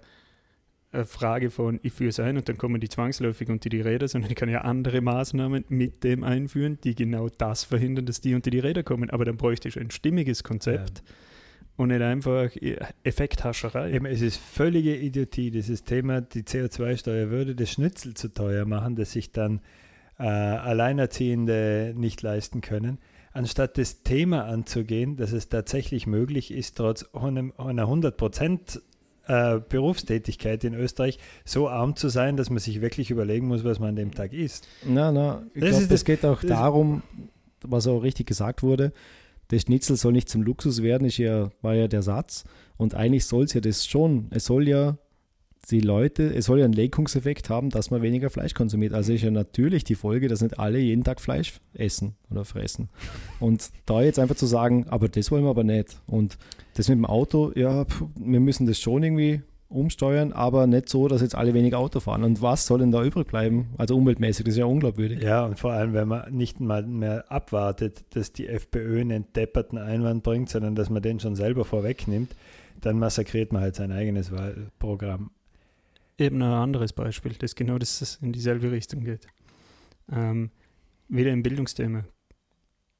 eine 0.90 1.04
Frage 1.04 1.50
von, 1.50 1.80
ich 1.82 1.92
führe 1.92 2.10
es 2.10 2.20
ein 2.20 2.36
und 2.36 2.48
dann 2.48 2.56
kommen 2.56 2.80
die 2.80 2.88
zwangsläufig 2.88 3.48
unter 3.50 3.68
die 3.68 3.80
Räder, 3.80 4.08
sondern 4.08 4.30
ich 4.30 4.36
kann 4.36 4.48
ja 4.48 4.62
andere 4.62 5.00
Maßnahmen 5.00 5.64
mit 5.68 6.02
dem 6.02 6.24
einführen, 6.24 6.78
die 6.82 6.94
genau 6.94 7.28
das 7.28 7.64
verhindern, 7.64 8.06
dass 8.06 8.20
die 8.20 8.34
unter 8.34 8.50
die 8.50 8.58
Räder 8.58 8.82
kommen. 8.82 9.10
Aber 9.10 9.24
dann 9.24 9.36
bräuchte 9.36 9.68
ich 9.68 9.78
ein 9.78 9.90
stimmiges 9.90 10.42
Konzept 10.42 11.02
und 11.76 11.88
nicht 11.88 12.02
einfach 12.02 12.54
äh, 12.56 12.78
Effekthascherei. 13.04 13.92
Eben, 13.92 14.06
es 14.06 14.22
ist 14.22 14.38
völlige 14.38 14.96
Idiotie, 14.96 15.50
dieses 15.50 15.84
Thema, 15.84 16.20
die 16.22 16.42
CO2-Steuer 16.42 17.30
würde 17.30 17.54
das 17.54 17.70
Schnitzel 17.70 18.14
zu 18.14 18.32
teuer 18.32 18.64
machen, 18.64 18.96
das 18.96 19.12
sich 19.12 19.30
dann 19.32 19.60
äh, 20.18 20.24
Alleinerziehende 20.24 21.94
nicht 21.96 22.22
leisten 22.22 22.62
können, 22.62 22.98
anstatt 23.32 23.78
das 23.78 24.02
Thema 24.02 24.46
anzugehen, 24.46 25.16
dass 25.16 25.32
es 25.32 25.48
tatsächlich 25.48 26.06
möglich 26.06 26.50
ist, 26.50 26.76
trotz 26.76 27.04
einer 27.14 27.52
100% 27.52 28.80
äh, 29.28 29.60
Berufstätigkeit 29.68 30.64
in 30.64 30.74
Österreich 30.74 31.18
so 31.44 31.68
arm 31.68 31.94
zu 31.96 32.08
sein, 32.08 32.36
dass 32.36 32.50
man 32.50 32.58
sich 32.58 32.80
wirklich 32.80 33.10
überlegen 33.10 33.46
muss, 33.46 33.62
was 33.64 33.78
man 33.78 33.90
an 33.90 33.96
dem 33.96 34.12
Tag 34.14 34.32
isst. 34.32 34.66
Na, 34.84 35.12
na, 35.12 35.42
ich 35.54 35.60
glaube, 35.62 35.86
das- 35.86 36.04
geht 36.04 36.24
auch 36.24 36.40
das- 36.40 36.48
darum, 36.50 37.02
was 37.62 37.86
auch 37.86 38.00
richtig 38.00 38.26
gesagt 38.26 38.62
wurde, 38.62 38.92
der 39.50 39.58
Schnitzel 39.60 39.96
soll 39.96 40.12
nicht 40.12 40.28
zum 40.28 40.42
Luxus 40.42 40.82
werden, 40.82 41.06
ist 41.06 41.16
ja, 41.18 41.50
war 41.62 41.74
ja 41.74 41.88
der 41.88 42.02
Satz. 42.02 42.44
Und 42.76 42.94
eigentlich 42.94 43.24
soll 43.26 43.44
es 43.44 43.54
ja 43.54 43.60
das 43.60 43.86
schon. 43.86 44.26
Es 44.30 44.44
soll 44.44 44.68
ja 44.68 44.98
die 45.70 45.80
Leute, 45.80 46.34
es 46.34 46.46
soll 46.46 46.60
ja 46.60 46.64
einen 46.64 46.74
Lenkungseffekt 46.74 47.50
haben, 47.50 47.70
dass 47.70 47.90
man 47.90 48.02
weniger 48.02 48.30
Fleisch 48.30 48.54
konsumiert. 48.54 48.94
Also 48.94 49.12
ist 49.12 49.22
ja 49.22 49.30
natürlich 49.30 49.84
die 49.84 49.94
Folge, 49.94 50.28
dass 50.28 50.40
nicht 50.40 50.58
alle 50.58 50.78
jeden 50.78 51.04
Tag 51.04 51.20
Fleisch 51.20 51.60
essen 51.74 52.14
oder 52.30 52.44
fressen. 52.44 52.88
Und 53.40 53.70
da 53.86 54.02
jetzt 54.02 54.18
einfach 54.18 54.36
zu 54.36 54.46
sagen, 54.46 54.86
aber 54.88 55.08
das 55.08 55.30
wollen 55.30 55.44
wir 55.44 55.50
aber 55.50 55.64
nicht. 55.64 56.00
Und 56.06 56.38
das 56.74 56.88
mit 56.88 56.98
dem 56.98 57.06
Auto, 57.06 57.52
ja, 57.54 57.84
wir 58.16 58.40
müssen 58.40 58.66
das 58.66 58.78
schon 58.78 59.02
irgendwie 59.02 59.42
umsteuern, 59.68 60.32
aber 60.32 60.66
nicht 60.66 60.88
so, 60.88 61.08
dass 61.08 61.20
jetzt 61.20 61.34
alle 61.34 61.52
weniger 61.52 61.78
Auto 61.78 62.00
fahren. 62.00 62.24
Und 62.24 62.40
was 62.40 62.66
soll 62.66 62.78
denn 62.78 62.90
da 62.90 63.04
übrig 63.04 63.26
bleiben? 63.26 63.68
Also 63.76 63.96
umweltmäßig, 63.96 64.44
das 64.44 64.54
ist 64.54 64.58
ja 64.58 64.64
unglaubwürdig. 64.64 65.22
Ja, 65.22 65.44
und 65.44 65.58
vor 65.58 65.72
allem, 65.72 65.92
wenn 65.92 66.08
man 66.08 66.32
nicht 66.32 66.60
mal 66.60 66.82
mehr 66.84 67.30
abwartet, 67.30 68.04
dass 68.14 68.32
die 68.32 68.48
FPÖ 68.48 69.00
einen 69.00 69.26
depperten 69.34 69.76
Einwand 69.76 70.22
bringt, 70.22 70.48
sondern 70.48 70.74
dass 70.74 70.88
man 70.88 71.02
den 71.02 71.20
schon 71.20 71.36
selber 71.36 71.64
vorwegnimmt, 71.64 72.34
dann 72.80 72.98
massakriert 72.98 73.52
man 73.52 73.60
halt 73.60 73.76
sein 73.76 73.92
eigenes 73.92 74.32
Wahlprogramm. 74.32 75.30
Eben 76.18 76.42
ein 76.42 76.50
anderes 76.50 76.92
Beispiel, 76.92 77.34
das 77.38 77.54
genau 77.54 77.78
das 77.78 78.18
in 78.20 78.32
dieselbe 78.32 78.72
Richtung 78.72 79.04
geht. 79.04 79.28
Ähm, 80.10 80.50
wieder 81.08 81.32
im 81.32 81.44
Bildungsthema. 81.44 82.04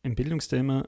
Im 0.04 0.14
Bildungsthema 0.14 0.86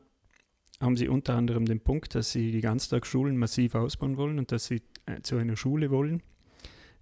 haben 0.81 0.97
sie 0.97 1.09
unter 1.09 1.35
anderem 1.35 1.67
den 1.67 1.81
Punkt, 1.81 2.15
dass 2.15 2.31
sie 2.31 2.53
die 2.53 2.61
Ganztagsschulen 2.61 3.37
massiv 3.37 3.75
ausbauen 3.75 4.17
wollen 4.17 4.39
und 4.39 4.53
dass 4.53 4.67
sie 4.67 4.81
äh, 5.07 5.21
zu 5.23 5.37
einer 5.37 5.57
Schule 5.57 5.91
wollen, 5.91 6.23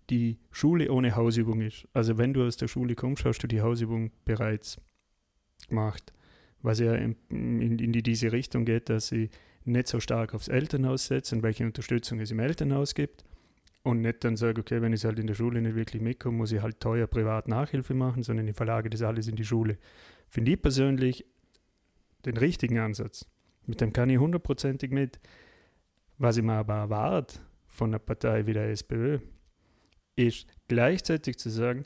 die 0.09 0.39
Schule 0.51 0.91
ohne 0.91 1.15
Hausübung 1.15 1.61
ist. 1.61 1.87
Also 1.93 2.17
wenn 2.17 2.33
du 2.33 2.45
aus 2.45 2.57
der 2.57 2.69
Schule 2.69 2.95
kommst, 2.95 3.27
hast 3.27 3.41
du 3.41 3.47
die 3.47 3.61
Hausübung 3.61 4.11
bereits 4.25 4.81
gemacht. 5.69 6.15
Was 6.63 6.79
ja 6.79 6.95
in, 6.95 7.17
in, 7.29 7.79
in 7.79 7.93
die, 7.93 8.03
diese 8.03 8.33
Richtung 8.33 8.65
geht, 8.65 8.89
dass 8.89 9.09
sie 9.09 9.29
nicht 9.65 9.89
so 9.89 10.01
stark 10.01 10.33
aufs 10.33 10.49
Elternhaus 10.49 11.07
setzen, 11.07 11.43
welche 11.43 11.67
Unterstützung 11.67 12.19
es 12.19 12.31
im 12.31 12.39
Elternhaus 12.39 12.95
gibt 12.95 13.25
und 13.89 14.03
nicht 14.03 14.25
dann 14.25 14.37
sage, 14.37 14.61
okay, 14.61 14.83
wenn 14.83 14.93
ich 14.93 15.05
halt 15.05 15.19
in 15.19 15.27
der 15.27 15.35
Schule 15.35 15.61
nicht 15.61 15.75
wirklich 15.75 16.03
mitkomme, 16.03 16.37
muss 16.37 16.53
ich 16.53 16.63
halt 16.63 16.81
teuer 16.81 17.07
privat 17.07 17.49
Nachhilfe 17.49 17.95
machen, 17.95 18.23
sondern 18.23 18.47
ich 18.47 18.57
verlage 18.57 18.91
das 18.91 19.03
alles 19.03 19.29
in 19.29 19.37
die 19.37 19.45
Schule. 19.45 19.79
Finde 20.29 20.53
ich 20.53 20.63
persönlich 20.63 21.25
den 22.25 22.37
richtigen 22.37 22.79
Ansatz. 22.79 23.27
Mit 23.67 23.81
dem 23.81 23.93
kann 23.93 24.11
ich 24.11 24.19
hundertprozentig 24.19 24.91
mit. 24.91 25.19
Was 26.19 26.37
ich 26.37 26.43
mir 26.43 26.55
aber 26.55 26.75
erwarte 26.75 27.39
von 27.67 27.91
einer 27.91 27.99
Partei 27.99 28.47
wie 28.47 28.53
der 28.53 28.71
SPÖ, 28.71 29.21
ist 30.17 30.49
gleichzeitig 30.67 31.39
zu 31.39 31.49
sagen, 31.49 31.85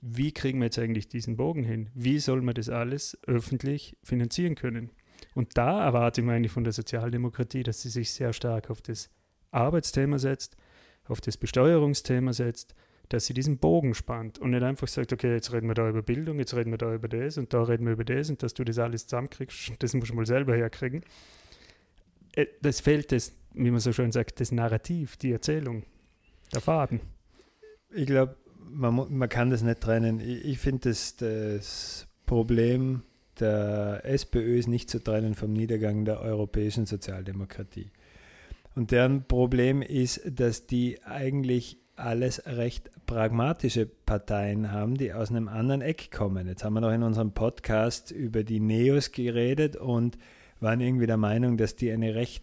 wie 0.00 0.32
kriegen 0.32 0.58
wir 0.58 0.66
jetzt 0.66 0.78
eigentlich 0.78 1.08
diesen 1.08 1.36
Bogen 1.36 1.64
hin? 1.64 1.90
Wie 1.94 2.18
soll 2.18 2.42
man 2.42 2.54
das 2.54 2.68
alles 2.68 3.18
öffentlich 3.26 3.96
finanzieren 4.02 4.54
können? 4.54 4.90
Und 5.34 5.56
da 5.56 5.84
erwarte 5.84 6.20
ich 6.20 6.26
mir 6.26 6.32
eigentlich 6.32 6.52
von 6.52 6.64
der 6.64 6.72
Sozialdemokratie, 6.72 7.62
dass 7.62 7.82
sie 7.82 7.90
sich 7.90 8.10
sehr 8.10 8.32
stark 8.32 8.70
auf 8.70 8.82
das 8.82 9.10
Arbeitsthema 9.50 10.18
setzt, 10.18 10.56
auf 11.06 11.20
das 11.20 11.36
Besteuerungsthema 11.36 12.32
setzt, 12.32 12.74
dass 13.08 13.26
sie 13.26 13.34
diesen 13.34 13.58
Bogen 13.58 13.94
spannt 13.94 14.38
und 14.38 14.50
nicht 14.50 14.62
einfach 14.62 14.88
sagt, 14.88 15.12
okay, 15.12 15.32
jetzt 15.34 15.52
reden 15.52 15.68
wir 15.68 15.74
da 15.74 15.88
über 15.88 16.02
Bildung, 16.02 16.38
jetzt 16.38 16.54
reden 16.54 16.70
wir 16.70 16.78
da 16.78 16.94
über 16.94 17.08
das 17.08 17.36
und 17.36 17.52
da 17.52 17.62
reden 17.62 17.84
wir 17.86 17.92
über 17.92 18.04
das 18.04 18.30
und 18.30 18.42
dass 18.42 18.54
du 18.54 18.64
das 18.64 18.78
alles 18.78 19.06
zusammenkriegst, 19.06 19.72
das 19.78 19.94
musst 19.94 20.10
du 20.10 20.14
mal 20.14 20.26
selber 20.26 20.54
herkriegen. 20.54 21.02
Äh, 22.34 22.46
Das 22.62 22.80
fehlt 22.80 23.12
das, 23.12 23.34
wie 23.52 23.70
man 23.70 23.80
so 23.80 23.92
schön 23.92 24.12
sagt, 24.12 24.40
das 24.40 24.52
Narrativ, 24.52 25.16
die 25.16 25.32
Erzählung, 25.32 25.84
der 26.52 26.60
Faden. 26.60 27.00
Ich 27.94 28.06
glaube, 28.06 28.36
man, 28.70 29.06
man 29.16 29.28
kann 29.28 29.50
das 29.50 29.62
nicht 29.62 29.80
trennen. 29.80 30.20
Ich, 30.20 30.44
ich 30.44 30.58
finde, 30.58 30.88
das, 30.88 31.16
das 31.16 32.06
Problem 32.26 33.02
der 33.40 34.00
SPÖ 34.04 34.58
ist 34.58 34.68
nicht 34.68 34.88
zu 34.88 35.02
trennen 35.02 35.34
vom 35.34 35.52
Niedergang 35.52 36.04
der 36.04 36.20
europäischen 36.20 36.86
Sozialdemokratie. 36.86 37.90
Und 38.74 38.90
deren 38.90 39.24
Problem 39.26 39.82
ist, 39.82 40.20
dass 40.26 40.66
die 40.66 41.02
eigentlich 41.04 41.78
alles 41.96 42.44
recht 42.46 42.90
pragmatische 43.06 43.86
Parteien 43.86 44.72
haben, 44.72 44.96
die 44.96 45.12
aus 45.12 45.30
einem 45.30 45.48
anderen 45.48 45.80
Eck 45.80 46.10
kommen. 46.10 46.48
Jetzt 46.48 46.64
haben 46.64 46.74
wir 46.74 46.80
noch 46.80 46.92
in 46.92 47.02
unserem 47.02 47.32
Podcast 47.32 48.10
über 48.10 48.42
die 48.42 48.60
Neos 48.60 49.12
geredet 49.12 49.76
und 49.76 50.18
waren 50.60 50.80
irgendwie 50.80 51.06
der 51.06 51.16
Meinung, 51.16 51.56
dass 51.56 51.76
die 51.76 51.92
eine 51.92 52.14
recht 52.14 52.42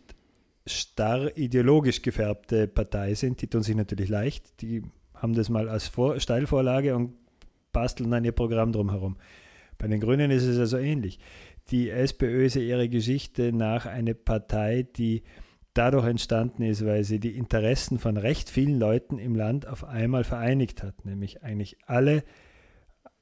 starr 0.66 1.36
ideologisch 1.36 2.02
gefärbte 2.02 2.68
Partei 2.68 3.14
sind. 3.16 3.42
Die 3.42 3.48
tun 3.48 3.64
sich 3.64 3.76
natürlich 3.76 4.10
leicht. 4.10 4.62
Die 4.62 4.84
haben 5.16 5.34
das 5.34 5.50
mal 5.50 5.68
als 5.68 5.88
Vor 5.88 6.20
Steilvorlage 6.20 6.96
und 6.96 7.14
basteln 7.74 8.12
dann 8.12 8.26
ihr 8.26 8.32
Programm 8.32 8.72
drumherum. 8.72 9.18
Bei 9.78 9.88
den 9.88 10.00
Grünen 10.00 10.32
ist 10.32 10.44
es 10.44 10.60
also 10.60 10.78
ähnlich. 10.78 11.20
Die 11.70 11.90
SPÖ 11.90 12.46
ist 12.46 12.56
ihre 12.56 12.90
Geschichte 12.90 13.52
nach 13.52 13.86
eine 13.86 14.14
Partei, 14.14 14.84
die 14.84 15.24
dadurch 15.74 16.06
entstanden 16.08 16.64
ist, 16.64 16.86
weil 16.86 17.04
sie 17.04 17.20
die 17.20 17.36
Interessen 17.38 18.00
von 18.00 18.18
recht 18.18 18.50
vielen 18.50 18.80
Leuten 18.80 19.18
im 19.18 19.36
Land 19.36 19.68
auf 19.68 19.84
einmal 19.84 20.24
vereinigt 20.24 20.84
hat, 20.84 21.06
nämlich 21.06 21.44
eigentlich 21.44 21.78
alle 21.86 22.24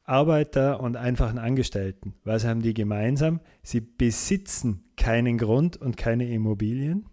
Arbeiter 0.04 0.80
und 0.80 0.98
einfachen 0.98 1.38
Angestellten. 1.38 2.16
Was 2.24 2.46
haben 2.46 2.64
die 2.64 2.74
gemeinsam? 2.74 3.42
Sie 3.62 3.80
besitzen 3.80 4.84
keinen 4.98 5.38
Grund 5.38 5.78
und 5.78 5.98
keine 5.98 6.28
Immobilien 6.28 7.06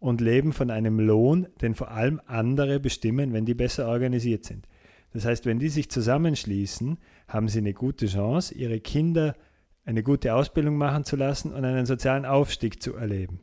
und 0.00 0.20
leben 0.20 0.52
von 0.52 0.70
einem 0.70 0.98
Lohn, 0.98 1.46
den 1.62 1.74
vor 1.74 1.92
allem 1.92 2.20
andere 2.26 2.80
bestimmen, 2.80 3.32
wenn 3.32 3.44
die 3.44 3.54
besser 3.54 3.88
organisiert 3.88 4.44
sind. 4.44 4.66
Das 5.12 5.24
heißt, 5.24 5.46
wenn 5.46 5.60
die 5.60 5.68
sich 5.68 5.88
zusammenschließen, 5.88 6.98
haben 7.28 7.48
sie 7.48 7.60
eine 7.60 7.72
gute 7.72 8.06
Chance, 8.06 8.52
ihre 8.52 8.80
Kinder 8.80 9.36
eine 9.84 10.02
gute 10.02 10.34
Ausbildung 10.34 10.76
machen 10.76 11.04
zu 11.04 11.14
lassen 11.14 11.52
und 11.52 11.64
einen 11.64 11.86
sozialen 11.86 12.24
Aufstieg 12.24 12.82
zu 12.82 12.94
erleben. 12.94 13.40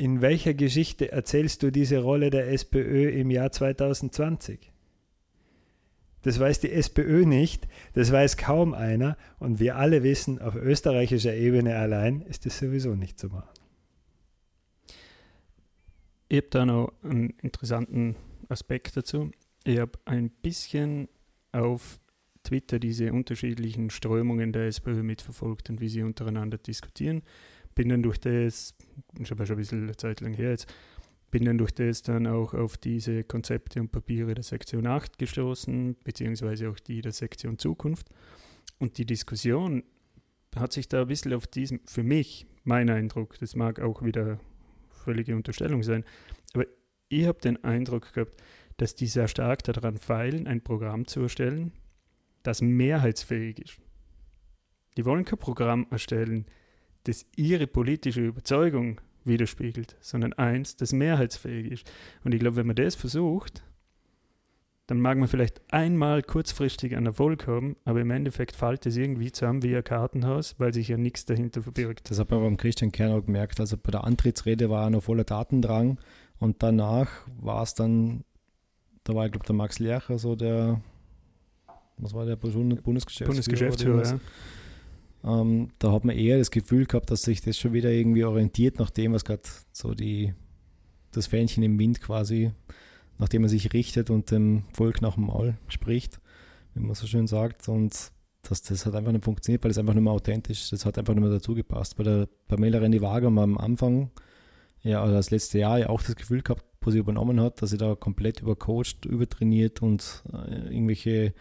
In 0.00 0.20
welcher 0.20 0.54
Geschichte 0.54 1.10
erzählst 1.10 1.64
du 1.64 1.72
diese 1.72 1.98
Rolle 1.98 2.30
der 2.30 2.52
SPÖ 2.52 3.10
im 3.10 3.32
Jahr 3.32 3.50
2020? 3.50 4.70
Das 6.22 6.38
weiß 6.38 6.60
die 6.60 6.70
SPÖ 6.70 7.26
nicht, 7.26 7.66
das 7.94 8.12
weiß 8.12 8.36
kaum 8.36 8.74
einer 8.74 9.16
und 9.40 9.58
wir 9.58 9.74
alle 9.74 10.04
wissen, 10.04 10.40
auf 10.40 10.54
österreichischer 10.54 11.34
Ebene 11.34 11.76
allein 11.76 12.20
ist 12.22 12.46
das 12.46 12.58
sowieso 12.58 12.94
nicht 12.94 13.18
zu 13.18 13.26
machen. 13.26 13.48
Ich 16.28 16.36
habe 16.36 16.48
da 16.50 16.64
noch 16.64 16.92
einen 17.02 17.30
interessanten 17.42 18.14
Aspekt 18.48 18.96
dazu. 18.96 19.32
Ich 19.64 19.80
habe 19.80 19.98
ein 20.04 20.30
bisschen 20.30 21.08
auf 21.50 21.98
Twitter 22.44 22.78
diese 22.78 23.12
unterschiedlichen 23.12 23.90
Strömungen 23.90 24.52
der 24.52 24.68
SPÖ 24.68 25.02
mitverfolgt 25.02 25.70
und 25.70 25.80
wie 25.80 25.88
sie 25.88 26.04
untereinander 26.04 26.58
diskutieren. 26.58 27.22
Bin 27.78 27.90
dann 27.90 28.02
durch 28.02 28.18
das, 28.18 28.74
ich 29.20 29.30
habe 29.30 29.42
ja 29.42 29.46
schon 29.46 29.54
ein 29.54 29.60
bisschen 29.60 29.96
Zeit 29.96 30.20
lang 30.20 30.34
her 30.34 30.50
jetzt, 30.50 30.66
bin 31.30 31.44
dann 31.44 31.58
durch 31.58 31.70
das 31.70 32.02
dann 32.02 32.26
auch 32.26 32.52
auf 32.52 32.76
diese 32.76 33.22
Konzepte 33.22 33.78
und 33.80 33.92
Papiere 33.92 34.34
der 34.34 34.42
Sektion 34.42 34.84
8 34.84 35.16
gestoßen, 35.16 35.94
beziehungsweise 36.02 36.70
auch 36.70 36.80
die 36.80 37.02
der 37.02 37.12
Sektion 37.12 37.56
Zukunft. 37.56 38.08
Und 38.80 38.98
die 38.98 39.06
Diskussion 39.06 39.84
hat 40.56 40.72
sich 40.72 40.88
da 40.88 41.02
ein 41.02 41.06
bisschen 41.06 41.34
auf 41.34 41.46
diesem, 41.46 41.78
für 41.86 42.02
mich, 42.02 42.48
mein 42.64 42.90
Eindruck, 42.90 43.38
das 43.38 43.54
mag 43.54 43.78
auch 43.78 44.02
wieder 44.02 44.40
völlige 44.88 45.36
Unterstellung 45.36 45.84
sein, 45.84 46.04
aber 46.54 46.66
ich 47.08 47.28
habe 47.28 47.38
den 47.38 47.62
Eindruck 47.62 48.12
gehabt, 48.12 48.42
dass 48.78 48.96
die 48.96 49.06
sehr 49.06 49.28
stark 49.28 49.62
daran 49.62 49.98
feilen, 49.98 50.48
ein 50.48 50.62
Programm 50.62 51.06
zu 51.06 51.20
erstellen, 51.20 51.70
das 52.42 52.60
mehrheitsfähig 52.60 53.60
ist. 53.60 53.78
Die 54.96 55.04
wollen 55.04 55.24
kein 55.24 55.38
Programm 55.38 55.86
erstellen, 55.92 56.44
das 57.04 57.26
ihre 57.36 57.66
politische 57.66 58.24
Überzeugung 58.24 59.00
widerspiegelt, 59.24 59.96
sondern 60.00 60.32
eins, 60.32 60.76
das 60.76 60.92
mehrheitsfähig 60.92 61.70
ist. 61.70 61.92
Und 62.24 62.34
ich 62.34 62.40
glaube, 62.40 62.56
wenn 62.56 62.66
man 62.66 62.76
das 62.76 62.94
versucht, 62.94 63.62
dann 64.88 65.00
mag 65.00 65.18
man 65.18 65.28
vielleicht 65.28 65.60
einmal 65.70 66.22
kurzfristig 66.22 66.96
einen 66.96 67.06
Erfolg 67.06 67.46
haben, 67.46 67.76
aber 67.84 68.00
im 68.00 68.10
Endeffekt 68.10 68.56
fällt 68.56 68.86
es 68.86 68.96
irgendwie 68.96 69.30
zusammen 69.30 69.62
wie 69.62 69.76
ein 69.76 69.84
Kartenhaus, 69.84 70.54
weil 70.58 70.72
sich 70.72 70.88
ja 70.88 70.96
nichts 70.96 71.26
dahinter 71.26 71.62
verbirgt. 71.62 72.10
Das 72.10 72.18
hat 72.18 72.30
man 72.30 72.40
beim 72.40 72.56
Christian 72.56 72.90
Kern 72.90 73.12
auch 73.12 73.24
gemerkt. 73.24 73.60
Also 73.60 73.76
bei 73.76 73.90
der 73.90 74.04
Antrittsrede 74.04 74.70
war 74.70 74.84
er 74.84 74.90
noch 74.90 75.02
voller 75.02 75.24
Datendrang 75.24 75.98
und 76.38 76.62
danach 76.62 77.10
war 77.38 77.62
es 77.62 77.74
dann, 77.74 78.24
da 79.04 79.14
war, 79.14 79.26
ich 79.26 79.32
glaube, 79.32 79.46
der 79.46 79.56
Max 79.56 79.78
Lercher 79.78 80.18
so 80.18 80.34
der, 80.34 80.80
was 81.98 82.14
war 82.14 82.24
der 82.24 82.36
Bundesgeschäftsführer? 82.36 83.28
Bundesgeschäftsführer, 83.28 84.04
ja. 84.04 84.20
Ähm, 85.24 85.70
da 85.78 85.92
hat 85.92 86.04
man 86.04 86.16
eher 86.16 86.38
das 86.38 86.50
Gefühl 86.50 86.86
gehabt, 86.86 87.10
dass 87.10 87.22
sich 87.22 87.40
das 87.40 87.58
schon 87.58 87.72
wieder 87.72 87.90
irgendwie 87.90 88.24
orientiert 88.24 88.78
nach 88.78 88.90
dem, 88.90 89.12
was 89.12 89.24
gerade 89.24 89.42
so 89.72 89.94
die, 89.94 90.34
das 91.12 91.26
Fähnchen 91.26 91.62
im 91.62 91.78
Wind 91.78 92.00
quasi, 92.00 92.52
nachdem 93.18 93.42
man 93.42 93.48
sich 93.48 93.72
richtet 93.72 94.10
und 94.10 94.30
dem 94.30 94.64
Volk 94.72 95.02
nach 95.02 95.14
dem 95.14 95.26
Maul 95.26 95.58
spricht, 95.68 96.20
wie 96.74 96.80
man 96.80 96.94
so 96.94 97.06
schön 97.06 97.26
sagt. 97.26 97.68
Und 97.68 98.12
das, 98.42 98.62
das 98.62 98.86
hat 98.86 98.94
einfach 98.94 99.12
nicht 99.12 99.24
funktioniert, 99.24 99.64
weil 99.64 99.70
es 99.70 99.78
einfach 99.78 99.94
nicht 99.94 100.04
mehr 100.04 100.12
authentisch 100.12 100.62
ist. 100.62 100.72
Das 100.72 100.86
hat 100.86 100.98
einfach 100.98 101.14
nicht 101.14 101.22
mehr 101.22 101.32
dazu 101.32 101.54
gepasst. 101.54 101.96
Bei 101.96 102.04
der 102.04 102.28
Pamela 102.46 102.78
Rendi 102.78 103.02
Wager 103.02 103.26
haben 103.26 103.34
wir 103.34 103.42
am 103.42 103.58
Anfang, 103.58 104.10
ja, 104.82 105.02
also 105.02 105.14
das 105.14 105.30
letzte 105.30 105.58
Jahr 105.58 105.78
ja 105.80 105.88
auch 105.88 106.02
das 106.02 106.14
Gefühl 106.14 106.42
gehabt, 106.42 106.64
wo 106.80 106.90
sie 106.90 106.98
übernommen 106.98 107.40
hat, 107.40 107.60
dass 107.60 107.70
sie 107.70 107.76
da 107.76 107.96
komplett 107.96 108.40
übercoacht, 108.40 109.04
übertrainiert 109.04 109.82
und 109.82 110.22
äh, 110.32 110.72
irgendwelche 110.72 111.34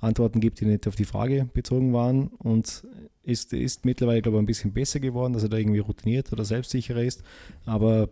Antworten 0.00 0.40
gibt, 0.40 0.60
die 0.60 0.66
nicht 0.66 0.86
auf 0.88 0.96
die 0.96 1.04
Frage 1.04 1.48
bezogen 1.52 1.92
waren 1.92 2.28
und 2.38 2.86
ist, 3.22 3.52
ist 3.52 3.84
mittlerweile, 3.84 4.22
glaube 4.22 4.38
ich, 4.38 4.42
ein 4.42 4.46
bisschen 4.46 4.72
besser 4.72 5.00
geworden, 5.00 5.32
dass 5.32 5.42
er 5.42 5.48
da 5.48 5.58
irgendwie 5.58 5.78
routiniert 5.80 6.32
oder 6.32 6.44
selbstsicherer 6.44 7.02
ist. 7.02 7.22
Aber 7.66 8.08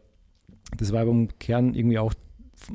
das 0.77 0.93
war 0.93 1.05
beim 1.07 1.29
Kern 1.39 1.75
irgendwie 1.75 1.99
auch, 1.99 2.13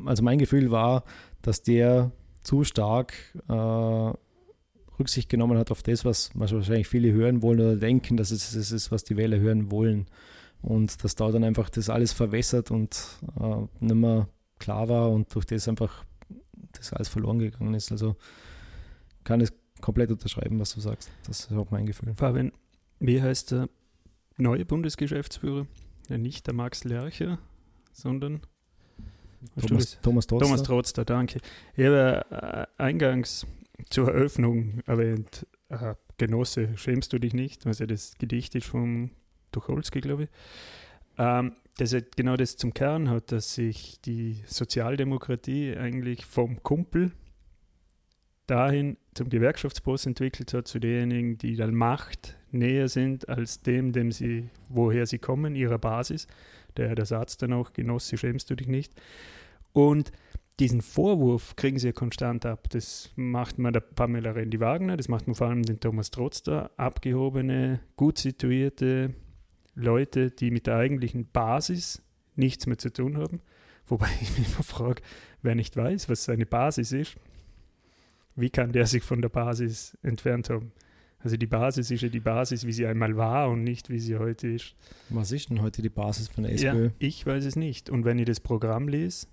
also 0.06 0.24
mein 0.24 0.40
Gefühl 0.40 0.72
war, 0.72 1.04
dass 1.42 1.62
der 1.62 2.12
zu 2.42 2.64
stark 2.64 3.14
äh, 3.48 4.14
Rücksicht 5.00 5.30
genommen 5.30 5.58
hat 5.58 5.72
auf 5.72 5.84
das, 5.84 6.06
was, 6.06 6.32
was 6.34 6.54
wahrscheinlich 6.54 6.88
viele 6.88 7.12
hören 7.12 7.42
wollen 7.42 7.60
oder 7.60 7.76
denken, 7.76 8.18
dass 8.18 8.32
es 8.32 8.54
das 8.54 8.72
ist, 8.72 8.92
was 8.92 9.04
die 9.04 9.18
Wähler 9.18 9.40
hören 9.40 9.72
wollen. 9.72 10.08
Und 10.62 11.04
dass 11.04 11.16
da 11.16 11.30
dann 11.30 11.44
einfach 11.44 11.70
das 11.70 11.90
alles 11.90 12.14
verwässert 12.14 12.72
und 12.72 13.20
äh, 13.40 13.86
nicht 13.86 13.96
mehr 13.96 14.30
klar 14.60 14.88
war 14.88 15.12
und 15.12 15.34
durch 15.36 15.46
das 15.46 15.68
einfach 15.68 16.06
das 16.72 16.94
alles 16.94 17.10
verloren 17.10 17.40
gegangen 17.40 17.74
ist. 17.74 17.92
Also 17.92 18.16
kann 19.24 19.42
es 19.42 19.54
komplett 19.82 20.12
unterschreiben, 20.12 20.60
was 20.60 20.74
du 20.74 20.80
sagst. 20.80 21.12
Das 21.28 21.42
ist 21.42 21.52
auch 21.52 21.70
mein 21.72 21.86
Gefühl. 21.86 22.14
Fabian, 22.16 22.52
wie 23.00 23.22
heißt 23.22 23.52
der 23.52 23.70
neue 24.38 24.66
Bundesgeschäftsführer? 24.66 25.68
Ja, 26.10 26.18
nicht 26.18 26.48
der 26.48 26.54
Max 26.54 26.84
Lercher, 26.84 27.40
sondern 27.92 28.42
Thomas, 29.60 30.00
Thomas 30.02 30.28
Trotzter. 30.28 30.46
Thomas 30.46 30.64
Trotzter, 30.64 31.06
danke. 31.06 31.40
Ich 31.76 31.86
habe 31.86 32.26
äh, 32.78 32.82
eingangs 32.82 33.46
zur 33.90 34.08
Eröffnung 34.08 34.82
erwähnt, 34.86 35.46
äh, 35.70 35.96
Genosse, 36.18 36.78
schämst 36.78 37.12
du 37.12 37.20
dich 37.20 37.34
nicht? 37.34 37.66
Also 37.66 37.86
das 37.86 38.18
Gedicht 38.18 38.56
ist 38.56 38.68
vom 38.68 39.12
Tucholsky, 39.52 40.00
glaube 40.02 40.24
ich. 40.24 40.30
Ähm, 41.18 41.54
das 41.78 41.96
genau 42.16 42.38
das 42.38 42.56
zum 42.56 42.74
Kern 42.74 43.10
hat, 43.10 43.32
dass 43.32 43.56
sich 43.56 44.00
die 44.02 44.44
Sozialdemokratie 44.46 45.76
eigentlich 45.76 46.26
vom 46.26 46.62
Kumpel 46.62 47.12
dahin 48.48 48.98
zum 49.14 49.30
Gewerkschaftsboss 49.30 50.06
entwickelt 50.06 50.54
hat, 50.54 50.68
zu 50.68 50.80
denjenigen, 50.80 51.38
die 51.38 51.56
der 51.56 51.72
Macht 51.72 52.38
näher 52.52 52.88
sind 52.88 53.30
als 53.30 53.62
dem, 53.62 53.92
dem 53.94 54.12
sie, 54.12 54.50
woher 54.70 55.06
sie 55.06 55.20
kommen, 55.20 55.56
ihrer 55.56 55.78
Basis. 55.78 56.28
Der, 56.78 56.96
der 56.96 57.06
Satz 57.06 57.38
dann 57.38 57.54
auch, 57.54 57.74
Genosse, 57.74 58.18
schämst 58.18 58.50
du 58.50 58.56
dich 58.56 58.68
nicht. 58.68 58.94
Und 59.72 60.12
diesen 60.60 60.82
Vorwurf 60.82 61.56
kriegen 61.56 61.80
sie 61.80 61.88
ja 61.88 61.94
konstant 61.94 62.46
ab. 62.46 62.70
Das 62.70 63.12
macht 63.16 63.58
man 63.58 63.74
der 63.74 63.80
Pamela 63.80 64.32
Rendi-Wagner, 64.32 64.98
das 64.98 65.08
macht 65.08 65.28
man 65.28 65.36
vor 65.36 65.48
allem 65.48 65.64
den 65.64 65.80
Thomas 65.80 66.12
Trotzter, 66.12 66.72
abgehobene, 66.78 67.80
gut 67.96 68.18
situierte 68.20 69.14
Leute, 69.76 70.30
die 70.30 70.52
mit 70.52 70.68
der 70.68 70.76
eigentlichen 70.76 71.28
Basis 71.32 72.04
nichts 72.36 72.68
mehr 72.68 72.78
zu 72.78 72.92
tun 72.92 73.18
haben. 73.18 73.42
Wobei 73.88 74.08
ich 74.22 74.38
mich 74.38 74.54
immer 74.54 74.64
frage, 74.64 75.02
wer 75.42 75.56
nicht 75.56 75.76
weiß, 75.76 76.10
was 76.10 76.24
seine 76.24 76.46
Basis 76.46 76.92
ist, 76.92 77.16
wie 78.36 78.50
kann 78.50 78.72
der 78.72 78.88
sich 78.88 79.04
von 79.04 79.22
der 79.22 79.30
Basis 79.30 79.98
entfernt 80.02 80.50
haben? 80.50 80.72
Also 81.20 81.38
die 81.38 81.48
Basis 81.48 81.90
ist 81.90 82.02
ja 82.02 82.10
die 82.10 82.20
Basis, 82.20 82.68
wie 82.68 82.74
sie 82.74 82.86
einmal 82.86 83.16
war 83.16 83.50
und 83.50 83.64
nicht, 83.64 83.90
wie 83.90 84.00
sie 84.00 84.18
heute 84.18 84.50
ist. 84.50 84.76
Was 85.10 85.32
ist 85.32 85.50
denn 85.50 85.62
heute 85.62 85.82
die 85.82 85.90
Basis 85.90 86.28
von 86.28 86.44
der 86.44 86.54
SPÖ? 86.54 86.86
Ja, 86.86 86.92
ich 87.00 87.26
weiß 87.26 87.46
es 87.46 87.56
nicht. 87.56 87.90
Und 87.90 88.04
wenn 88.04 88.20
ich 88.20 88.26
das 88.26 88.42
Programm 88.42 88.90
lese, 88.90 89.28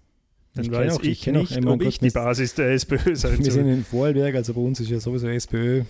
dann 0.54 0.64
ich 0.64 0.70
weiß 0.70 0.94
auch, 0.94 1.02
ich, 1.02 1.26
ich 1.26 1.32
nicht, 1.32 1.66
ob 1.66 1.82
ich 1.82 1.98
die 1.98 2.10
Basis 2.10 2.54
der 2.54 2.70
SPÖ 2.70 3.16
sein 3.16 3.44
Wir 3.44 3.52
sind 3.52 3.68
in 3.68 3.84
Vorarlberg, 3.84 4.36
also 4.36 4.54
bei 4.54 4.60
uns 4.60 4.80
ist 4.80 4.90
ja 4.90 5.00
sowieso 5.00 5.28
SPÖ 5.28 5.82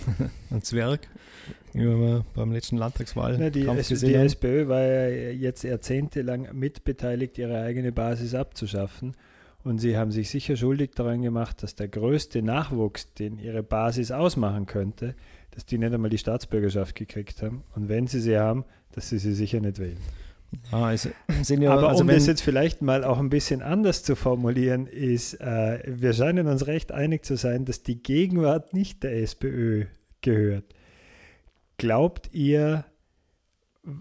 ein 0.50 0.62
Zwerg. 0.62 1.08
Wie 1.72 1.80
wir 1.80 2.24
beim 2.34 2.52
letzten 2.52 2.78
Landtagswahl 2.78 3.36
Na, 3.38 3.50
die, 3.50 3.66
es, 3.66 3.88
die 3.88 4.14
SPÖ 4.14 4.68
war 4.68 4.80
ja 4.80 5.30
jetzt 5.30 5.62
jahrzehntelang 5.62 6.48
mitbeteiligt, 6.54 7.36
ihre 7.36 7.60
eigene 7.60 7.92
Basis 7.92 8.34
abzuschaffen. 8.34 9.14
Und 9.66 9.78
sie 9.80 9.96
haben 9.96 10.12
sich 10.12 10.30
sicher 10.30 10.54
schuldig 10.54 10.92
daran 10.94 11.22
gemacht, 11.22 11.60
dass 11.64 11.74
der 11.74 11.88
größte 11.88 12.40
Nachwuchs, 12.40 13.12
den 13.14 13.36
ihre 13.36 13.64
Basis 13.64 14.12
ausmachen 14.12 14.66
könnte, 14.66 15.16
dass 15.50 15.66
die 15.66 15.76
nicht 15.76 15.92
einmal 15.92 16.08
die 16.08 16.18
Staatsbürgerschaft 16.18 16.94
gekriegt 16.94 17.42
haben. 17.42 17.64
Und 17.74 17.88
wenn 17.88 18.06
sie 18.06 18.20
sie 18.20 18.38
haben, 18.38 18.64
dass 18.92 19.08
sie 19.08 19.18
sie 19.18 19.34
sicher 19.34 19.58
nicht 19.58 19.80
wählen. 19.80 19.98
Ah, 20.70 20.86
also, 20.86 21.08
ja, 21.48 21.72
Aber 21.72 21.88
also 21.88 22.02
um 22.02 22.06
das 22.06 22.28
jetzt 22.28 22.42
vielleicht 22.42 22.80
mal 22.80 23.02
auch 23.02 23.18
ein 23.18 23.28
bisschen 23.28 23.60
anders 23.60 24.04
zu 24.04 24.14
formulieren, 24.14 24.86
ist, 24.86 25.34
äh, 25.40 25.80
wir 25.84 26.12
scheinen 26.12 26.46
uns 26.46 26.68
recht 26.68 26.92
einig 26.92 27.24
zu 27.24 27.36
sein, 27.36 27.64
dass 27.64 27.82
die 27.82 28.00
Gegenwart 28.00 28.72
nicht 28.72 29.02
der 29.02 29.20
SPÖ 29.20 29.86
gehört. 30.20 30.76
Glaubt 31.76 32.30
ihr, 32.32 32.84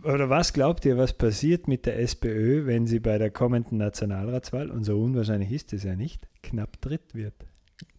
oder 0.04 0.30
was 0.30 0.54
glaubt 0.54 0.86
ihr, 0.86 0.98
was 0.98 1.14
passiert 1.14 1.68
mit 1.68 1.86
der 1.86 2.00
SPÖ, 2.00 2.66
wenn 2.66 2.88
sie 2.88 3.00
bei 3.00 3.18
der 3.18 3.30
kommenden 3.30 3.78
Nationalratswahl, 3.78 4.72
und 4.72 4.84
so 4.84 5.00
unwahrscheinlich 5.00 5.52
ist 5.52 5.74
es 5.74 5.84
ja 5.84 5.96
nicht, 5.96 6.28
knapp 6.42 6.82
dritt 6.82 7.14
wird? 7.14 7.36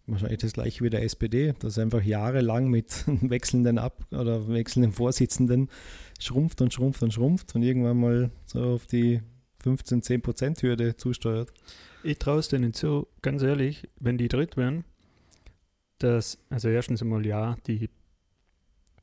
Wahrscheinlich 0.05 0.39
das 0.39 0.53
gleiche 0.53 0.83
wie 0.83 0.89
der 0.89 1.03
SPD, 1.03 1.53
dass 1.59 1.77
einfach 1.77 2.01
jahrelang 2.01 2.69
mit 2.69 3.03
wechselnden 3.07 3.77
Ab- 3.77 4.05
oder 4.11 4.47
wechselnden 4.47 4.91
Vorsitzenden 4.91 5.69
schrumpft 6.19 6.61
und 6.61 6.73
schrumpft 6.73 7.03
und 7.03 7.13
schrumpft 7.13 7.55
und 7.55 7.63
irgendwann 7.63 7.99
mal 7.99 8.31
so 8.45 8.61
auf 8.61 8.85
die 8.87 9.21
15, 9.63 10.01
10 10.01 10.21
Prozent 10.21 10.61
Hürde 10.63 10.95
zusteuert. 10.95 11.51
Ich 12.03 12.19
traue 12.19 12.39
es 12.39 12.47
denen 12.47 12.73
zu, 12.73 13.07
ganz 13.21 13.43
ehrlich, 13.43 13.89
wenn 13.99 14.17
die 14.17 14.29
dritt 14.29 14.55
wären, 14.55 14.85
dass, 15.99 16.37
also 16.49 16.69
erstens 16.69 17.01
einmal 17.01 17.25
ja, 17.25 17.57
die 17.67 17.89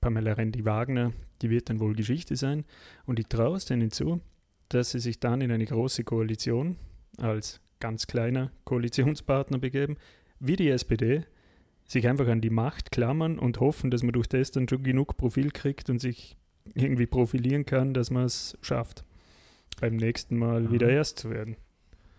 Pamela 0.04 0.34
Rendi-Wagner, 0.34 1.14
die 1.40 1.48
wird 1.48 1.70
dann 1.70 1.80
wohl 1.80 1.94
Geschichte 1.94 2.36
sein. 2.36 2.66
Und 3.06 3.18
ich 3.18 3.26
traue 3.26 3.56
es 3.56 3.64
denen 3.64 3.90
zu, 3.90 4.20
dass 4.68 4.90
sie 4.90 4.98
sich 4.98 5.18
dann 5.18 5.40
in 5.40 5.50
eine 5.50 5.64
große 5.64 6.04
Koalition 6.04 6.76
als 7.16 7.62
ganz 7.80 8.06
kleiner 8.06 8.50
Koalitionspartner 8.66 9.56
begeben, 9.58 9.96
wie 10.40 10.56
die 10.56 10.68
SPD, 10.68 11.24
sich 11.86 12.06
einfach 12.06 12.28
an 12.28 12.42
die 12.42 12.50
Macht 12.50 12.92
klammern 12.92 13.38
und 13.38 13.60
hoffen, 13.60 13.90
dass 13.90 14.02
man 14.02 14.12
durch 14.12 14.26
das 14.26 14.50
dann 14.50 14.68
schon 14.68 14.82
genug 14.82 15.16
Profil 15.16 15.50
kriegt 15.50 15.88
und 15.88 16.02
sich 16.02 16.36
irgendwie 16.74 17.06
profilieren 17.06 17.64
kann, 17.64 17.94
dass 17.94 18.10
man 18.10 18.26
es 18.26 18.58
schafft, 18.60 19.04
beim 19.80 19.96
nächsten 19.96 20.36
Mal 20.36 20.66
Aha. 20.66 20.72
wieder 20.72 20.90
erst 20.90 21.18
zu 21.18 21.30
werden. 21.30 21.56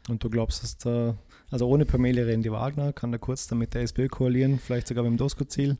Und 0.09 0.23
du 0.23 0.31
glaubst, 0.31 0.63
dass 0.63 0.79
da, 0.79 1.19
also 1.51 1.67
ohne 1.67 1.85
Pamela 1.85 2.23
Rendi 2.23 2.51
Wagner, 2.51 2.93
kann 2.93 3.13
er 3.13 3.19
kurz 3.19 3.47
dann 3.47 3.59
mit 3.59 3.75
der 3.75 3.83
SPÖ 3.83 4.07
koalieren, 4.07 4.57
vielleicht 4.57 4.87
sogar 4.87 5.03
mit 5.03 5.11
dem 5.11 5.17
Doskozil 5.17 5.77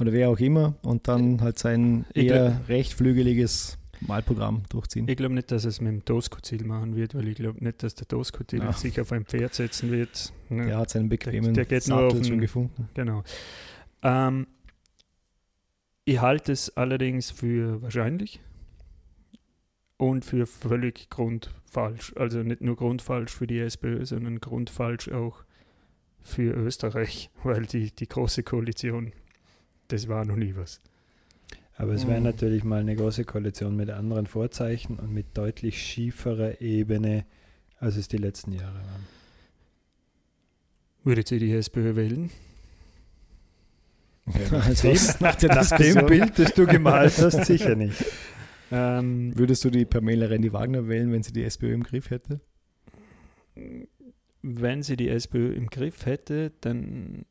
oder 0.00 0.12
wer 0.12 0.30
auch 0.30 0.38
immer 0.38 0.74
und 0.82 1.08
dann 1.08 1.40
halt 1.40 1.58
sein 1.58 2.04
Ich 2.14 2.26
eher 2.26 2.60
rechtflügeliges 2.68 3.76
Wahlprogramm 4.02 4.62
durchziehen. 4.70 5.06
Ich 5.08 5.16
glaube 5.16 5.34
nicht, 5.34 5.50
dass 5.50 5.64
es 5.66 5.80
mit 5.80 5.92
dem 5.92 6.04
Tosco-Ziel 6.04 6.64
machen 6.64 6.96
wird, 6.96 7.14
weil 7.14 7.28
ich 7.28 7.34
glaube 7.36 7.62
nicht, 7.62 7.82
dass 7.82 7.94
der 7.94 8.08
Tosco-Ziel 8.08 8.60
Ja. 8.60 8.72
sich 8.72 8.98
auf 9.00 9.12
ein 9.12 9.26
Pferd 9.26 9.54
setzen 9.54 9.90
wird. 9.90 10.32
Ne, 10.48 10.66
Der 10.66 10.78
hat 10.78 10.90
seinen 10.90 11.08
bequemen 11.10 11.52
Der 11.52 11.66
nur 11.70 11.80
Sattel 11.80 12.06
auf 12.06 12.12
den- 12.14 12.24
schon 12.24 12.40
gefunden. 12.40 12.88
Genau. 12.94 13.22
Ähm, 14.02 14.46
ich 16.06 16.20
halte 16.20 16.52
es 16.52 16.76
allerdings 16.76 17.30
für 17.30 17.82
wahrscheinlich 17.82 18.40
und 19.98 20.24
für 20.24 20.46
völlig 20.46 21.10
grundfalsch. 21.10 22.14
Also 22.16 22.38
nicht 22.42 22.62
nur 22.62 22.76
grundfalsch 22.76 23.32
für 23.32 23.46
die 23.46 23.58
SPÖ, 23.58 24.04
sondern 24.06 24.40
grundfalsch 24.40 25.10
auch 25.10 25.44
für 26.22 26.52
Österreich, 26.54 27.30
weil 27.44 27.66
die, 27.66 27.90
die 27.94 28.08
große 28.08 28.42
Koalition, 28.42 29.12
das 29.92 30.08
war 30.08 30.24
noch 30.24 30.36
nie 30.36 30.54
was. 30.56 30.80
Aber 31.76 31.92
es 31.94 32.06
wäre 32.06 32.18
Mhm. 32.18 32.24
natürlich 32.26 32.62
mal 32.64 32.80
eine 32.80 32.94
große 32.94 33.24
Koalition 33.24 33.74
mit 33.76 33.90
anderen 33.90 34.26
Vorzeichen 34.26 34.98
und 34.98 35.12
mit 35.12 35.36
deutlich 35.36 35.80
schieferer 35.82 36.60
Ebene, 36.60 37.24
als 37.78 37.96
es 37.96 38.06
die 38.08 38.18
letzten 38.18 38.52
Jahre 38.52 38.74
waren. 38.74 39.06
Würdet 41.04 41.32
ihr 41.32 41.38
die 41.38 41.52
SPÖ 41.52 41.96
wählen? 41.96 42.30
Also, 44.52 44.88
nach 45.20 45.34
der 45.36 45.48
Nach 45.54 45.68
dem 45.68 45.76
Diskussion, 45.78 46.06
Bild, 46.06 46.38
das 46.38 46.52
du 46.54 46.66
gemalt 46.66 47.16
hast, 47.18 47.44
sicher 47.46 47.74
nicht. 47.74 48.04
Ähm, 48.70 49.36
würdest 49.36 49.64
du 49.64 49.70
die 49.70 49.84
Pamela 49.86 50.26
Rendi 50.26 50.52
Wagner 50.52 50.86
wählen, 50.86 51.10
wenn 51.10 51.22
sie 51.22 51.32
die 51.32 51.42
SPÖ 51.44 51.72
im 51.72 51.82
Griff 51.82 52.10
hätte? 52.10 52.40
wenn 54.42 54.82
sie 54.82 54.96
die 54.96 55.08
SPÖ 55.08 55.52
im 55.52 55.66
Griff 55.68 56.06
hätte, 56.06 56.52
dann 56.62 57.26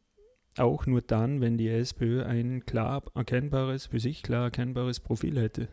auch 0.59 0.85
nur 0.85 1.01
dann, 1.01 1.41
wenn 1.41 1.57
die 1.57 1.69
SPÖ 1.69 2.23
ein 2.23 2.65
klar 2.65 3.03
erkennbares, 3.15 3.87
für 3.87 3.99
sich 3.99 4.23
klar 4.23 4.45
erkennbares 4.45 4.99
Profil 4.99 5.39
hätte. 5.39 5.67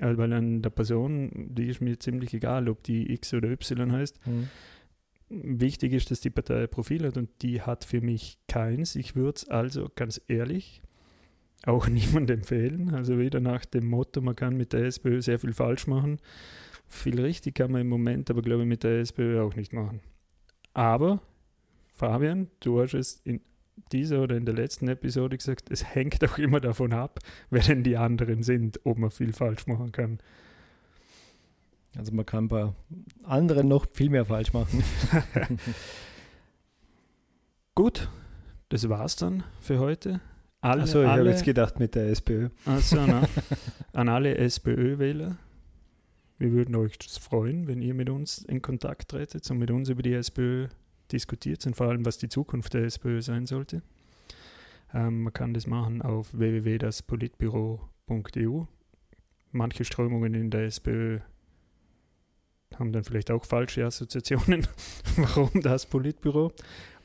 Also 0.00 0.18
weil 0.18 0.32
an 0.32 0.62
der 0.62 0.70
Person, 0.70 1.30
die 1.54 1.66
ist 1.66 1.80
mir 1.80 1.98
ziemlich 1.98 2.32
egal, 2.34 2.68
ob 2.68 2.82
die 2.82 3.12
X 3.12 3.34
oder 3.34 3.50
Y 3.50 3.92
heißt. 3.92 4.20
Wichtig 5.30 5.92
ist, 5.92 6.10
dass 6.10 6.20
die 6.20 6.30
Partei 6.30 6.62
ein 6.62 6.68
Profil 6.70 7.06
hat 7.06 7.16
und 7.16 7.28
die 7.42 7.60
hat 7.60 7.84
für 7.84 8.00
mich 8.00 8.38
keins. 8.48 8.96
Ich 8.96 9.14
würde 9.14 9.36
es 9.36 9.48
also 9.48 9.90
ganz 9.94 10.20
ehrlich 10.28 10.82
auch 11.64 11.88
niemandem 11.88 12.38
empfehlen. 12.38 12.94
Also 12.94 13.18
wieder 13.18 13.40
nach 13.40 13.64
dem 13.64 13.86
Motto, 13.86 14.20
man 14.20 14.36
kann 14.36 14.56
mit 14.56 14.72
der 14.72 14.84
SPÖ 14.84 15.20
sehr 15.20 15.38
viel 15.38 15.52
falsch 15.52 15.86
machen. 15.86 16.18
Viel 16.86 17.20
richtig 17.20 17.56
kann 17.56 17.72
man 17.72 17.82
im 17.82 17.88
Moment, 17.88 18.30
aber 18.30 18.40
glaube 18.40 18.62
ich 18.62 18.68
mit 18.68 18.84
der 18.84 19.00
SPÖ 19.00 19.42
auch 19.42 19.54
nicht 19.54 19.72
machen. 19.72 20.00
Aber, 20.72 21.20
Fabian, 21.92 22.48
du 22.60 22.80
hast 22.80 22.94
es 22.94 23.20
in 23.24 23.40
dieser 23.92 24.22
oder 24.22 24.36
in 24.36 24.44
der 24.44 24.54
letzten 24.54 24.88
Episode 24.88 25.36
gesagt, 25.36 25.70
es 25.70 25.84
hängt 25.94 26.22
auch 26.24 26.38
immer 26.38 26.60
davon 26.60 26.92
ab, 26.92 27.18
wer 27.50 27.62
denn 27.62 27.82
die 27.82 27.96
anderen 27.96 28.42
sind, 28.42 28.80
ob 28.84 28.98
man 28.98 29.10
viel 29.10 29.32
falsch 29.32 29.66
machen 29.66 29.92
kann. 29.92 30.18
Also 31.96 32.12
man 32.12 32.26
kann 32.26 32.48
bei 32.48 32.72
anderen 33.24 33.68
noch 33.68 33.86
viel 33.92 34.10
mehr 34.10 34.24
falsch 34.24 34.52
machen. 34.52 34.84
Gut, 37.74 38.08
das 38.68 38.88
war's 38.88 39.16
dann 39.16 39.44
für 39.60 39.78
heute. 39.78 40.20
Alle, 40.60 40.82
Achso, 40.82 41.02
ich 41.02 41.08
habe 41.08 41.28
jetzt 41.28 41.44
gedacht 41.44 41.78
mit 41.78 41.94
der 41.94 42.08
SPÖ. 42.08 42.48
na, 42.66 43.22
an 43.92 44.08
alle 44.08 44.36
SPÖ-Wähler. 44.36 45.36
Wir 46.38 46.52
würden 46.52 46.74
euch 46.76 46.98
freuen, 47.20 47.66
wenn 47.66 47.80
ihr 47.80 47.94
mit 47.94 48.10
uns 48.10 48.38
in 48.38 48.62
Kontakt 48.62 49.10
tretet 49.10 49.48
und 49.50 49.58
mit 49.58 49.70
uns 49.70 49.88
über 49.88 50.02
die 50.02 50.14
SPÖ 50.14 50.68
diskutiert 51.12 51.64
und 51.66 51.76
vor 51.76 51.88
allem, 51.88 52.04
was 52.04 52.18
die 52.18 52.28
Zukunft 52.28 52.74
der 52.74 52.84
SPÖ 52.84 53.22
sein 53.22 53.46
sollte. 53.46 53.82
Ähm, 54.94 55.24
man 55.24 55.32
kann 55.32 55.54
das 55.54 55.66
machen 55.66 56.02
auf 56.02 56.28
www.daspolitbüro.eu. 56.32 58.64
Manche 59.50 59.84
Strömungen 59.84 60.34
in 60.34 60.50
der 60.50 60.66
SPÖ 60.66 61.20
haben 62.76 62.92
dann 62.92 63.04
vielleicht 63.04 63.30
auch 63.30 63.44
falsche 63.44 63.84
Assoziationen. 63.84 64.66
Warum 65.16 65.62
das 65.62 65.86
Politbüro? 65.86 66.52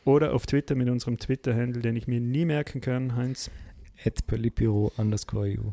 Oder 0.05 0.33
auf 0.33 0.45
Twitter 0.45 0.75
mit 0.75 0.89
unserem 0.89 1.17
Twitter-Handle, 1.17 1.81
den 1.81 1.95
ich 1.95 2.07
mir 2.07 2.19
nie 2.19 2.45
merken 2.45 2.81
kann, 2.81 3.15
Heinz. 3.15 3.49
At 4.03 4.25
Politbüro 4.27 4.91
underscore 4.97 5.57
EU. 5.57 5.69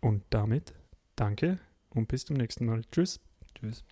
Und 0.00 0.22
damit 0.30 0.74
danke 1.16 1.58
und 1.90 2.08
bis 2.08 2.26
zum 2.26 2.36
nächsten 2.36 2.66
Mal. 2.66 2.82
Tschüss. 2.92 3.20
Tschüss. 3.54 3.84